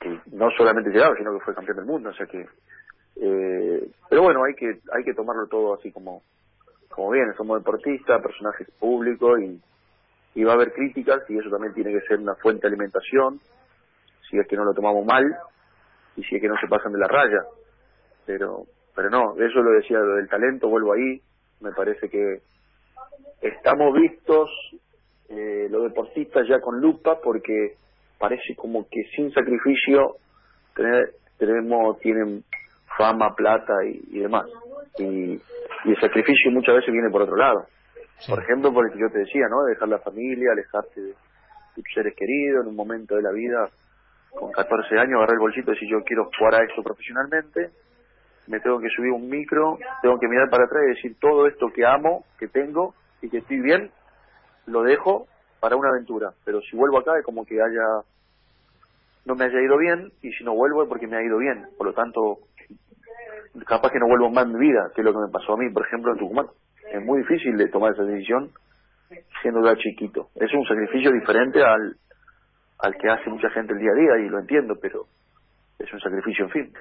que 0.00 0.20
no 0.32 0.50
solamente 0.56 0.90
llegaba 0.90 1.16
sino 1.16 1.32
que 1.32 1.44
fue 1.44 1.54
campeón 1.54 1.78
del 1.78 1.86
mundo 1.86 2.10
o 2.10 2.14
sea 2.14 2.26
que 2.26 2.46
eh, 3.16 3.90
pero 4.08 4.22
bueno, 4.22 4.44
hay 4.44 4.54
que 4.54 4.66
hay 4.66 5.04
que 5.04 5.14
tomarlo 5.14 5.46
todo 5.46 5.74
así 5.74 5.92
como 5.92 6.22
como 6.88 7.10
viene. 7.10 7.32
Somos 7.34 7.58
deportistas, 7.58 8.22
personajes 8.22 8.70
públicos 8.78 9.40
y, 9.40 9.60
y 10.34 10.44
va 10.44 10.52
a 10.52 10.54
haber 10.54 10.72
críticas 10.72 11.22
y 11.28 11.38
eso 11.38 11.50
también 11.50 11.74
tiene 11.74 11.92
que 11.92 12.06
ser 12.06 12.18
una 12.18 12.34
fuente 12.36 12.62
de 12.62 12.68
alimentación 12.68 13.40
si 14.28 14.38
es 14.38 14.46
que 14.46 14.56
no 14.56 14.64
lo 14.64 14.72
tomamos 14.72 15.04
mal 15.04 15.24
y 16.16 16.22
si 16.24 16.36
es 16.36 16.40
que 16.40 16.48
no 16.48 16.56
se 16.60 16.68
pasan 16.68 16.92
de 16.92 16.98
la 16.98 17.08
raya. 17.08 17.44
Pero 18.24 18.64
pero 18.94 19.08
no, 19.10 19.34
eso 19.36 19.60
lo 19.60 19.72
decía 19.72 19.98
lo 19.98 20.16
del 20.16 20.28
talento, 20.28 20.68
vuelvo 20.68 20.92
ahí. 20.92 21.20
Me 21.60 21.72
parece 21.72 22.08
que 22.08 22.40
estamos 23.40 23.94
vistos 23.94 24.50
eh, 25.28 25.68
los 25.70 25.84
deportistas 25.84 26.46
ya 26.46 26.60
con 26.60 26.80
lupa 26.80 27.18
porque 27.22 27.76
parece 28.18 28.54
como 28.54 28.86
que 28.88 29.02
sin 29.16 29.32
sacrificio 29.32 30.16
tenemos 31.38 31.98
tienen 32.00 32.44
fama, 32.96 33.34
plata 33.34 33.72
y, 33.84 34.18
demás. 34.18 34.46
Y, 34.98 35.40
el 35.84 36.00
sacrificio 36.00 36.52
muchas 36.52 36.76
veces 36.76 36.92
viene 36.92 37.10
por 37.10 37.22
otro 37.22 37.36
lado. 37.36 37.66
Por 38.28 38.42
ejemplo, 38.42 38.72
por 38.72 38.86
el 38.86 38.92
que 38.92 39.00
yo 39.00 39.10
te 39.10 39.18
decía, 39.18 39.48
¿no? 39.48 39.64
Dejar 39.64 39.88
la 39.88 39.98
familia, 39.98 40.52
alejarte 40.52 41.00
de 41.00 41.14
tus 41.74 41.84
seres 41.94 42.14
queridos 42.16 42.62
en 42.62 42.68
un 42.68 42.76
momento 42.76 43.16
de 43.16 43.22
la 43.22 43.32
vida. 43.32 43.68
Con 44.30 44.50
14 44.52 44.98
años 44.98 45.16
agarrar 45.16 45.34
el 45.34 45.40
bolsito 45.40 45.70
y 45.70 45.74
decir 45.74 45.88
yo 45.90 46.02
quiero 46.04 46.30
jugar 46.38 46.54
a 46.54 46.64
esto 46.64 46.82
profesionalmente, 46.82 47.70
me 48.46 48.60
tengo 48.60 48.78
que 48.80 48.88
subir 48.88 49.12
un 49.12 49.28
micro, 49.28 49.78
tengo 50.00 50.18
que 50.18 50.28
mirar 50.28 50.48
para 50.48 50.64
atrás 50.64 50.82
y 50.86 50.94
decir 50.94 51.16
todo 51.20 51.46
esto 51.46 51.68
que 51.74 51.84
amo, 51.84 52.24
que 52.38 52.48
tengo 52.48 52.94
y 53.20 53.28
que 53.28 53.38
estoy 53.38 53.60
bien, 53.60 53.90
lo 54.66 54.82
dejo 54.82 55.26
para 55.60 55.76
una 55.76 55.90
aventura. 55.90 56.32
Pero 56.44 56.60
si 56.62 56.76
vuelvo 56.76 56.98
acá 56.98 57.18
es 57.18 57.24
como 57.24 57.44
que 57.44 57.60
haya 57.60 58.02
no 59.24 59.36
me 59.36 59.44
haya 59.44 59.60
ido 59.60 59.78
bien 59.78 60.12
y 60.22 60.32
si 60.32 60.44
no 60.44 60.54
vuelvo 60.54 60.82
es 60.82 60.88
porque 60.88 61.06
me 61.06 61.16
ha 61.16 61.22
ido 61.22 61.38
bien. 61.38 61.66
Por 61.76 61.86
lo 61.86 61.92
tanto, 61.92 62.38
capaz 63.66 63.90
que 63.90 63.98
no 63.98 64.08
vuelvo 64.08 64.30
más 64.30 64.46
en 64.46 64.54
mi 64.54 64.58
vida, 64.58 64.90
que 64.94 65.00
es 65.00 65.04
lo 65.04 65.12
que 65.12 65.20
me 65.26 65.32
pasó 65.32 65.54
a 65.54 65.56
mí, 65.56 65.70
por 65.70 65.86
ejemplo, 65.86 66.12
en 66.12 66.18
Tucumán. 66.18 66.46
Es 66.92 67.02
muy 67.02 67.20
difícil 67.20 67.56
de 67.56 67.68
tomar 67.68 67.92
esa 67.92 68.04
decisión 68.04 68.50
siendo 69.40 69.64
ya 69.64 69.76
chiquito. 69.76 70.28
Es 70.34 70.52
un 70.52 70.64
sacrificio 70.64 71.10
diferente 71.10 71.62
al, 71.62 71.96
al 72.78 72.94
que 72.96 73.08
hace 73.08 73.30
mucha 73.30 73.48
gente 73.50 73.72
el 73.72 73.78
día 73.78 73.90
a 73.92 73.94
día 73.94 74.26
y 74.26 74.28
lo 74.28 74.38
entiendo, 74.38 74.74
pero 74.80 75.06
es 75.78 75.92
un 75.92 76.00
sacrificio, 76.00 76.44
en 76.44 76.50
fin. 76.50 76.72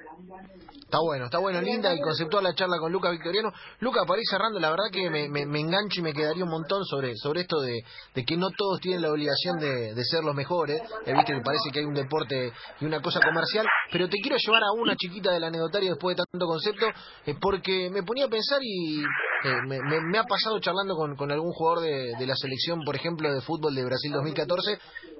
Está 0.84 1.00
bueno, 1.00 1.26
está 1.26 1.38
bueno, 1.40 1.62
linda 1.62 1.96
y 1.96 2.02
conceptual 2.02 2.44
la 2.44 2.54
charla 2.54 2.78
con 2.78 2.92
Luca 2.92 3.10
Victoriano. 3.12 3.54
Luca, 3.80 4.02
para 4.06 4.20
ir 4.20 4.26
cerrando, 4.30 4.60
la 4.60 4.70
verdad 4.70 4.92
que 4.92 5.10
me, 5.10 5.30
me, 5.30 5.60
engancho 5.60 6.02
y 6.02 6.04
me 6.04 6.12
quedaría 6.12 6.44
un 6.44 6.50
montón 6.50 6.84
sobre, 6.84 7.16
sobre 7.16 7.42
esto 7.42 7.62
de, 7.62 7.80
de 8.14 8.26
que 8.26 8.36
no 8.36 8.50
todos 8.52 8.82
tienen 8.82 9.02
la 9.02 9.10
obligación 9.10 9.58
de, 9.58 9.94
de 9.96 10.04
ser 10.04 10.22
los 10.26 10.36
mejores. 10.36 10.82
Eh, 11.06 11.14
viste 11.14 11.34
que 11.34 11.42
parece 11.42 11.72
que 11.72 11.80
hay 11.80 11.86
un 11.86 11.94
deporte 11.94 12.52
y 12.82 12.86
una 12.86 13.02
cosa 13.02 13.22
comercial, 13.22 13.66
pero 13.90 14.10
te 14.10 14.18
quiero 14.22 14.36
llevar 14.38 14.64
a 14.64 14.74
una 14.74 14.98
chiquita 14.98 15.32
del 15.32 15.46
anecdotario 15.46 15.92
después 15.92 16.18
de 16.18 16.24
tanto 16.30 16.46
concepto, 16.46 16.88
eh, 17.26 17.36
porque 17.40 17.90
me 17.90 18.04
ponía 18.04 18.26
a 18.26 18.30
pensar 18.30 18.60
y 18.62 19.02
eh, 19.44 19.62
me, 19.68 19.80
me, 19.80 20.18
ha 20.18 20.24
pasado 20.24 20.60
charlando 20.60 20.96
con, 20.96 21.32
algún 21.32 21.52
jugador 21.52 21.84
de, 21.84 22.14
de 22.18 22.28
la 22.28 22.36
selección, 22.36 22.82
por 22.86 22.96
ejemplo, 22.96 23.32
de 23.34 23.42
fútbol 23.42 23.76
de 23.76 23.86
Brasil 23.86 24.12
2014, 24.12 24.78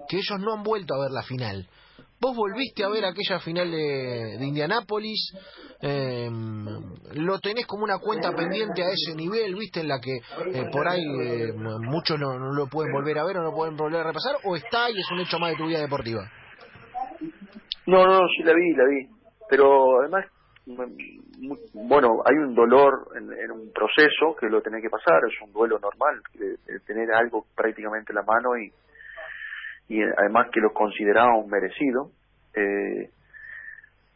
que 0.08 0.18
ellos 0.18 0.40
no 0.40 0.54
han 0.54 0.64
vuelto 0.64 0.94
a 0.94 1.02
ver 1.02 1.12
la 1.12 1.24
final. 1.24 1.68
Vos 2.20 2.36
volviste 2.36 2.84
a 2.84 2.90
ver 2.90 3.04
aquella 3.04 3.40
final 3.40 3.72
de, 3.72 4.38
de 4.38 4.46
Indianápolis, 4.46 5.34
eh, 5.82 6.30
lo 7.16 7.40
tenés 7.40 7.66
como 7.66 7.84
una 7.84 7.98
cuenta 7.98 8.32
pendiente 8.36 8.84
a 8.84 8.90
ese 8.92 9.16
nivel, 9.16 9.56
viste, 9.56 9.80
en 9.80 9.88
la 9.88 10.00
que 10.00 10.18
eh, 10.18 10.66
por 10.72 10.88
ahí 10.88 11.02
eh, 11.02 11.54
muchos 11.54 12.20
no, 12.20 12.38
no, 12.38 12.54
lo 12.54 12.68
pueden 12.68 12.94
volver 12.94 13.18
a 13.18 13.26
ver 13.26 13.38
o 13.38 13.44
no 13.44 13.52
pueden 13.52 13.76
volver 13.76 14.02
a 14.02 14.04
repasar, 14.04 14.36
o 14.44 14.56
está 14.56 14.92
y 14.92 15.00
es 15.00 15.12
un 15.12 15.20
hecho 15.20 15.40
más 15.40 15.52
de 15.52 15.58
tu 15.58 15.66
vida 15.66 15.80
deportiva. 15.80 16.22
No, 17.88 18.06
no, 18.06 18.20
sí 18.28 18.44
la 18.44 18.54
vi, 18.54 18.72
la 18.76 18.86
vi, 18.86 19.08
pero 19.50 20.02
además, 20.02 20.26
bueno, 21.74 22.22
hay 22.26 22.36
un 22.38 22.54
dolor 22.54 23.10
en, 23.16 23.52
un 23.52 23.72
proceso 23.74 24.36
que 24.40 24.48
lo 24.48 24.62
tenés 24.62 24.82
que 24.82 24.90
pasar, 24.90 25.22
es 25.28 25.42
un 25.42 25.52
duelo 25.52 25.80
normal, 25.80 26.22
de, 26.34 26.80
tener 26.82 27.12
algo 27.14 27.46
prácticamente 27.56 28.12
en 28.12 28.16
la 28.16 28.24
mano 28.24 28.58
y 28.58 28.72
además 30.18 30.48
que 30.54 30.62
lo 30.62 30.72
considerábamos 30.72 31.48
merecido, 31.48 32.12
eh, 32.56 33.10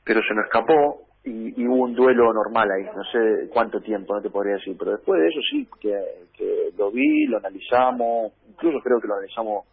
pero 0.03 0.21
se 0.21 0.33
nos 0.33 0.45
escapó 0.45 1.01
y, 1.23 1.59
y, 1.59 1.67
hubo 1.67 1.83
un 1.83 1.95
duelo 1.95 2.31
normal 2.31 2.69
ahí, 2.71 2.85
no 2.95 3.03
sé 3.05 3.49
cuánto 3.51 3.81
tiempo, 3.81 4.15
no 4.15 4.21
te 4.21 4.29
podría 4.29 4.55
decir, 4.55 4.75
pero 4.77 4.91
después 4.91 5.19
de 5.19 5.27
eso 5.27 5.39
sí, 5.49 5.67
que, 5.81 6.71
lo 6.77 6.91
vi, 6.91 7.25
lo 7.25 7.37
analizamos, 7.37 8.33
incluso 8.47 8.79
creo 8.81 8.99
que 8.99 9.07
lo 9.07 9.15
analizamos 9.15 9.65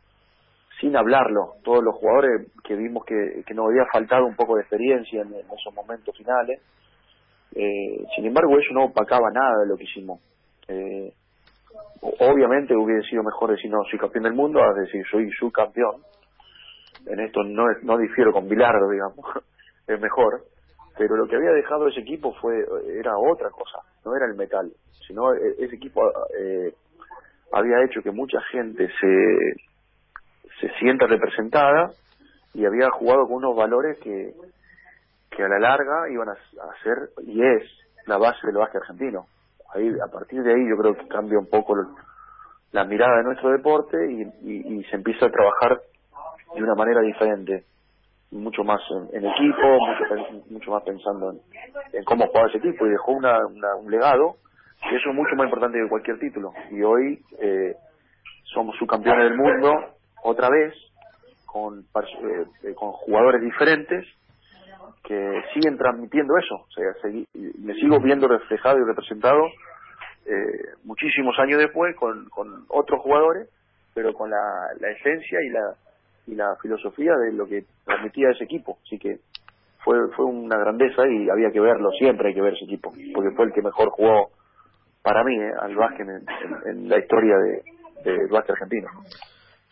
sin 0.81 0.97
hablarlo, 0.97 1.55
todos 1.63 1.85
los 1.85 1.95
jugadores 1.97 2.51
que 2.65 2.75
vimos 2.75 3.05
que, 3.05 3.45
nos 3.55 3.69
había 3.69 3.85
faltado 3.93 4.25
un 4.25 4.35
poco 4.35 4.57
de 4.57 4.63
experiencia 4.63 5.23
en, 5.23 5.35
en 5.35 5.47
esos 5.47 5.75
momentos 5.75 6.17
finales, 6.17 6.61
eh, 7.55 8.05
sin 8.15 8.27
embargo 8.27 8.59
eso 8.59 8.73
no 8.73 8.87
opacaba 8.87 9.31
nada 9.31 9.61
de 9.61 9.69
lo 9.69 9.77
que 9.77 9.85
hicimos. 9.85 10.21
Eh, 10.69 11.13
obviamente 12.21 12.75
hubiera 12.77 13.03
sido 13.09 13.23
mejor 13.23 13.51
decir 13.51 13.71
no 13.71 13.85
soy 13.91 13.99
campeón 13.99 14.25
del 14.25 14.35
mundo 14.35 14.63
a 14.63 14.73
decir 14.75 15.05
soy 15.11 15.31
subcampeón 15.33 15.97
en 17.07 17.21
esto 17.21 17.43
no 17.43 17.65
no 17.83 17.99
difiero 17.99 18.33
con 18.33 18.49
Bilardo 18.49 18.89
digamos. 18.91 19.25
Es 19.85 20.01
mejor. 20.01 20.45
Pero 20.97 21.17
lo 21.17 21.27
que 21.27 21.35
había 21.35 21.51
dejado 21.51 21.89
ese 21.89 22.01
equipo 22.01 22.33
fue 22.35 22.65
era 22.97 23.19
otra 23.19 23.51
cosa. 23.51 23.79
No 24.05 24.15
era 24.15 24.27
el 24.27 24.37
metal. 24.37 24.71
Sino 25.07 25.35
e, 25.35 25.57
ese 25.59 25.75
equipo 25.75 26.01
eh, 26.39 26.73
había 27.53 27.83
hecho 27.85 28.01
que 28.01 28.13
mucha 28.13 28.41
gente 28.53 28.89
se 29.01 29.55
se 30.61 30.69
sienta 30.79 31.09
representada 31.09 31.91
y 32.55 32.65
había 32.65 32.89
jugado 32.91 33.27
con 33.27 33.37
unos 33.39 33.57
valores 33.57 33.99
que 33.99 34.33
que 35.35 35.43
a 35.43 35.49
la 35.49 35.59
larga 35.59 36.09
iban 36.11 36.29
a, 36.29 36.33
a 36.33 36.83
ser 36.83 37.11
y 37.25 37.43
es 37.43 37.63
la 38.07 38.19
base 38.19 38.47
del 38.47 38.57
básquet 38.57 38.83
argentino. 38.83 39.27
Ahí 39.75 39.89
a 39.89 40.11
partir 40.11 40.43
de 40.43 40.53
ahí 40.53 40.69
yo 40.69 40.77
creo 40.77 40.95
que 40.95 41.09
cambia 41.09 41.39
un 41.39 41.49
poco 41.49 41.75
la 42.73 42.85
mirada 42.85 43.19
de 43.19 43.25
nuestro 43.25 43.51
deporte 43.51 43.97
y, 44.11 44.83
se 44.85 44.97
empieza 44.97 45.27
a 45.27 45.31
trabajar 45.31 45.81
de 46.55 46.63
una 46.63 46.75
manera 46.75 47.01
diferente. 47.01 47.65
Mucho 48.31 48.65
más 48.65 48.81
en, 49.13 49.25
equipo 49.27 49.79
mucho 49.79 50.45
mucho 50.51 50.71
más 50.71 50.83
pensando 50.85 51.35
en, 51.93 52.05
cómo 52.05 52.27
jugar 52.27 52.49
ese 52.49 52.59
equipo 52.59 52.87
y 52.87 52.91
dejó 52.91 53.13
una, 53.13 53.39
una, 53.47 53.75
un 53.77 53.91
legado 53.91 54.37
y 54.91 54.97
eso 54.97 55.11
es 55.11 55.15
mucho 55.15 55.37
más 55.37 55.45
importante 55.45 55.79
que 55.79 55.89
cualquier 55.89 56.19
título. 56.19 56.53
Y 56.71 56.83
hoy 56.83 57.23
eh, 57.41 57.75
somos 58.55 58.77
subcampeones 58.79 59.25
del 59.25 59.37
mundo 59.37 59.71
otra 60.23 60.49
vez 60.49 60.75
con 61.47 61.81
eh, 61.81 62.75
con 62.75 62.93
jugadores 62.93 63.43
diferentes 63.43 64.07
que 65.03 65.43
siguen 65.55 65.77
transmitiendo 65.77 66.37
eso. 66.37 66.55
O 66.55 66.71
sea, 66.71 66.93
segui, 67.03 67.27
me 67.59 67.75
sigo 67.75 68.01
viendo 68.01 68.29
reflejado 68.29 68.79
y 68.79 68.85
representado 68.85 69.47
eh, 70.27 70.77
muchísimos 70.85 71.37
años 71.39 71.59
después 71.59 71.97
con, 71.97 72.29
con 72.29 72.65
otros 72.69 73.01
jugadores, 73.01 73.49
pero 73.95 74.13
con 74.15 74.31
la, 74.31 74.69
la 74.81 74.91
esencia 74.91 75.39
y 75.43 75.49
la, 75.51 75.75
y 76.27 76.35
la 76.35 76.57
filosofía 76.63 77.17
de 77.17 77.33
lo 77.33 77.47
que 77.47 77.65
transmitía 77.85 78.31
ese 78.31 78.45
equipo. 78.45 78.79
Así 78.85 78.99
que 78.99 79.19
fue, 79.85 79.97
fue 80.15 80.25
una 80.27 80.57
grandeza 80.59 81.07
y 81.09 81.29
había 81.29 81.51
que 81.51 81.61
verlo, 81.61 81.91
siempre 81.99 82.29
hay 82.29 82.35
que 82.35 82.43
ver 82.43 82.55
ese 82.55 82.65
equipo, 82.65 82.93
porque 83.15 83.35
fue 83.35 83.47
el 83.47 83.53
que 83.53 83.63
mejor 83.63 83.91
jugó 83.91 84.31
para 85.03 85.25
mí 85.25 85.35
eh, 85.35 85.53
al 85.61 85.75
básquet 85.75 86.07
en, 86.67 86.89
la 86.89 86.99
historia 86.99 87.37
de, 87.37 87.63
de 88.05 88.27
básquet 88.29 88.53
argentino. 88.53 88.89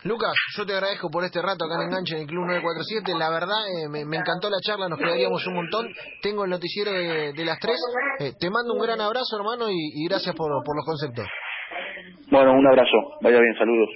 Lucas, 0.04 0.32
yo 0.56 0.64
te 0.64 0.72
agradezco 0.72 1.10
por 1.10 1.24
este 1.24 1.42
rato 1.42 1.66
acá 1.66 1.74
en 1.74 1.88
Enganche 1.88 2.14
en 2.14 2.22
el 2.22 2.26
Club 2.26 2.46
947. 2.46 3.12
La 3.18 3.28
verdad, 3.28 3.68
eh, 3.68 3.88
me, 3.88 4.06
me, 4.06 4.16
encantó 4.16 4.48
la 4.48 4.56
charla, 4.58 4.88
nos 4.88 4.98
quedaríamos 4.98 5.46
un 5.46 5.54
montón. 5.54 5.88
Tengo 6.22 6.44
el 6.44 6.50
noticiero 6.50 6.90
de, 6.90 7.34
de 7.34 7.44
las 7.44 7.58
tres. 7.58 7.76
Eh, 8.18 8.32
te 8.40 8.48
mando 8.48 8.72
un 8.72 8.80
gran 8.80 8.98
abrazo, 8.98 9.36
hermano, 9.36 9.68
y, 9.68 9.76
y 9.76 10.08
gracias 10.08 10.34
por, 10.34 10.48
por, 10.64 10.74
los 10.74 10.86
conceptos. 10.86 11.26
Bueno, 12.30 12.52
un 12.54 12.66
abrazo. 12.66 12.96
Vaya 13.20 13.38
bien, 13.40 13.54
saludos. 13.58 13.88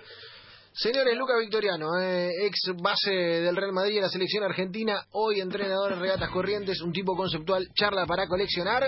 Señores, 0.73 1.17
Lucas 1.17 1.37
Victoriano, 1.41 1.87
eh, 1.99 2.29
ex 2.45 2.75
base 2.83 3.11
del 3.11 3.57
Real 3.57 3.73
Madrid 3.73 3.97
en 3.97 4.03
la 4.03 4.09
selección 4.09 4.45
argentina, 4.45 5.01
hoy 5.13 5.41
entrenador 5.41 5.93
en 5.93 6.01
regatas 6.01 6.29
corrientes, 6.29 6.83
un 6.83 6.93
tipo 6.93 7.17
conceptual, 7.17 7.67
charla 7.75 8.05
para 8.05 8.27
coleccionar. 8.27 8.83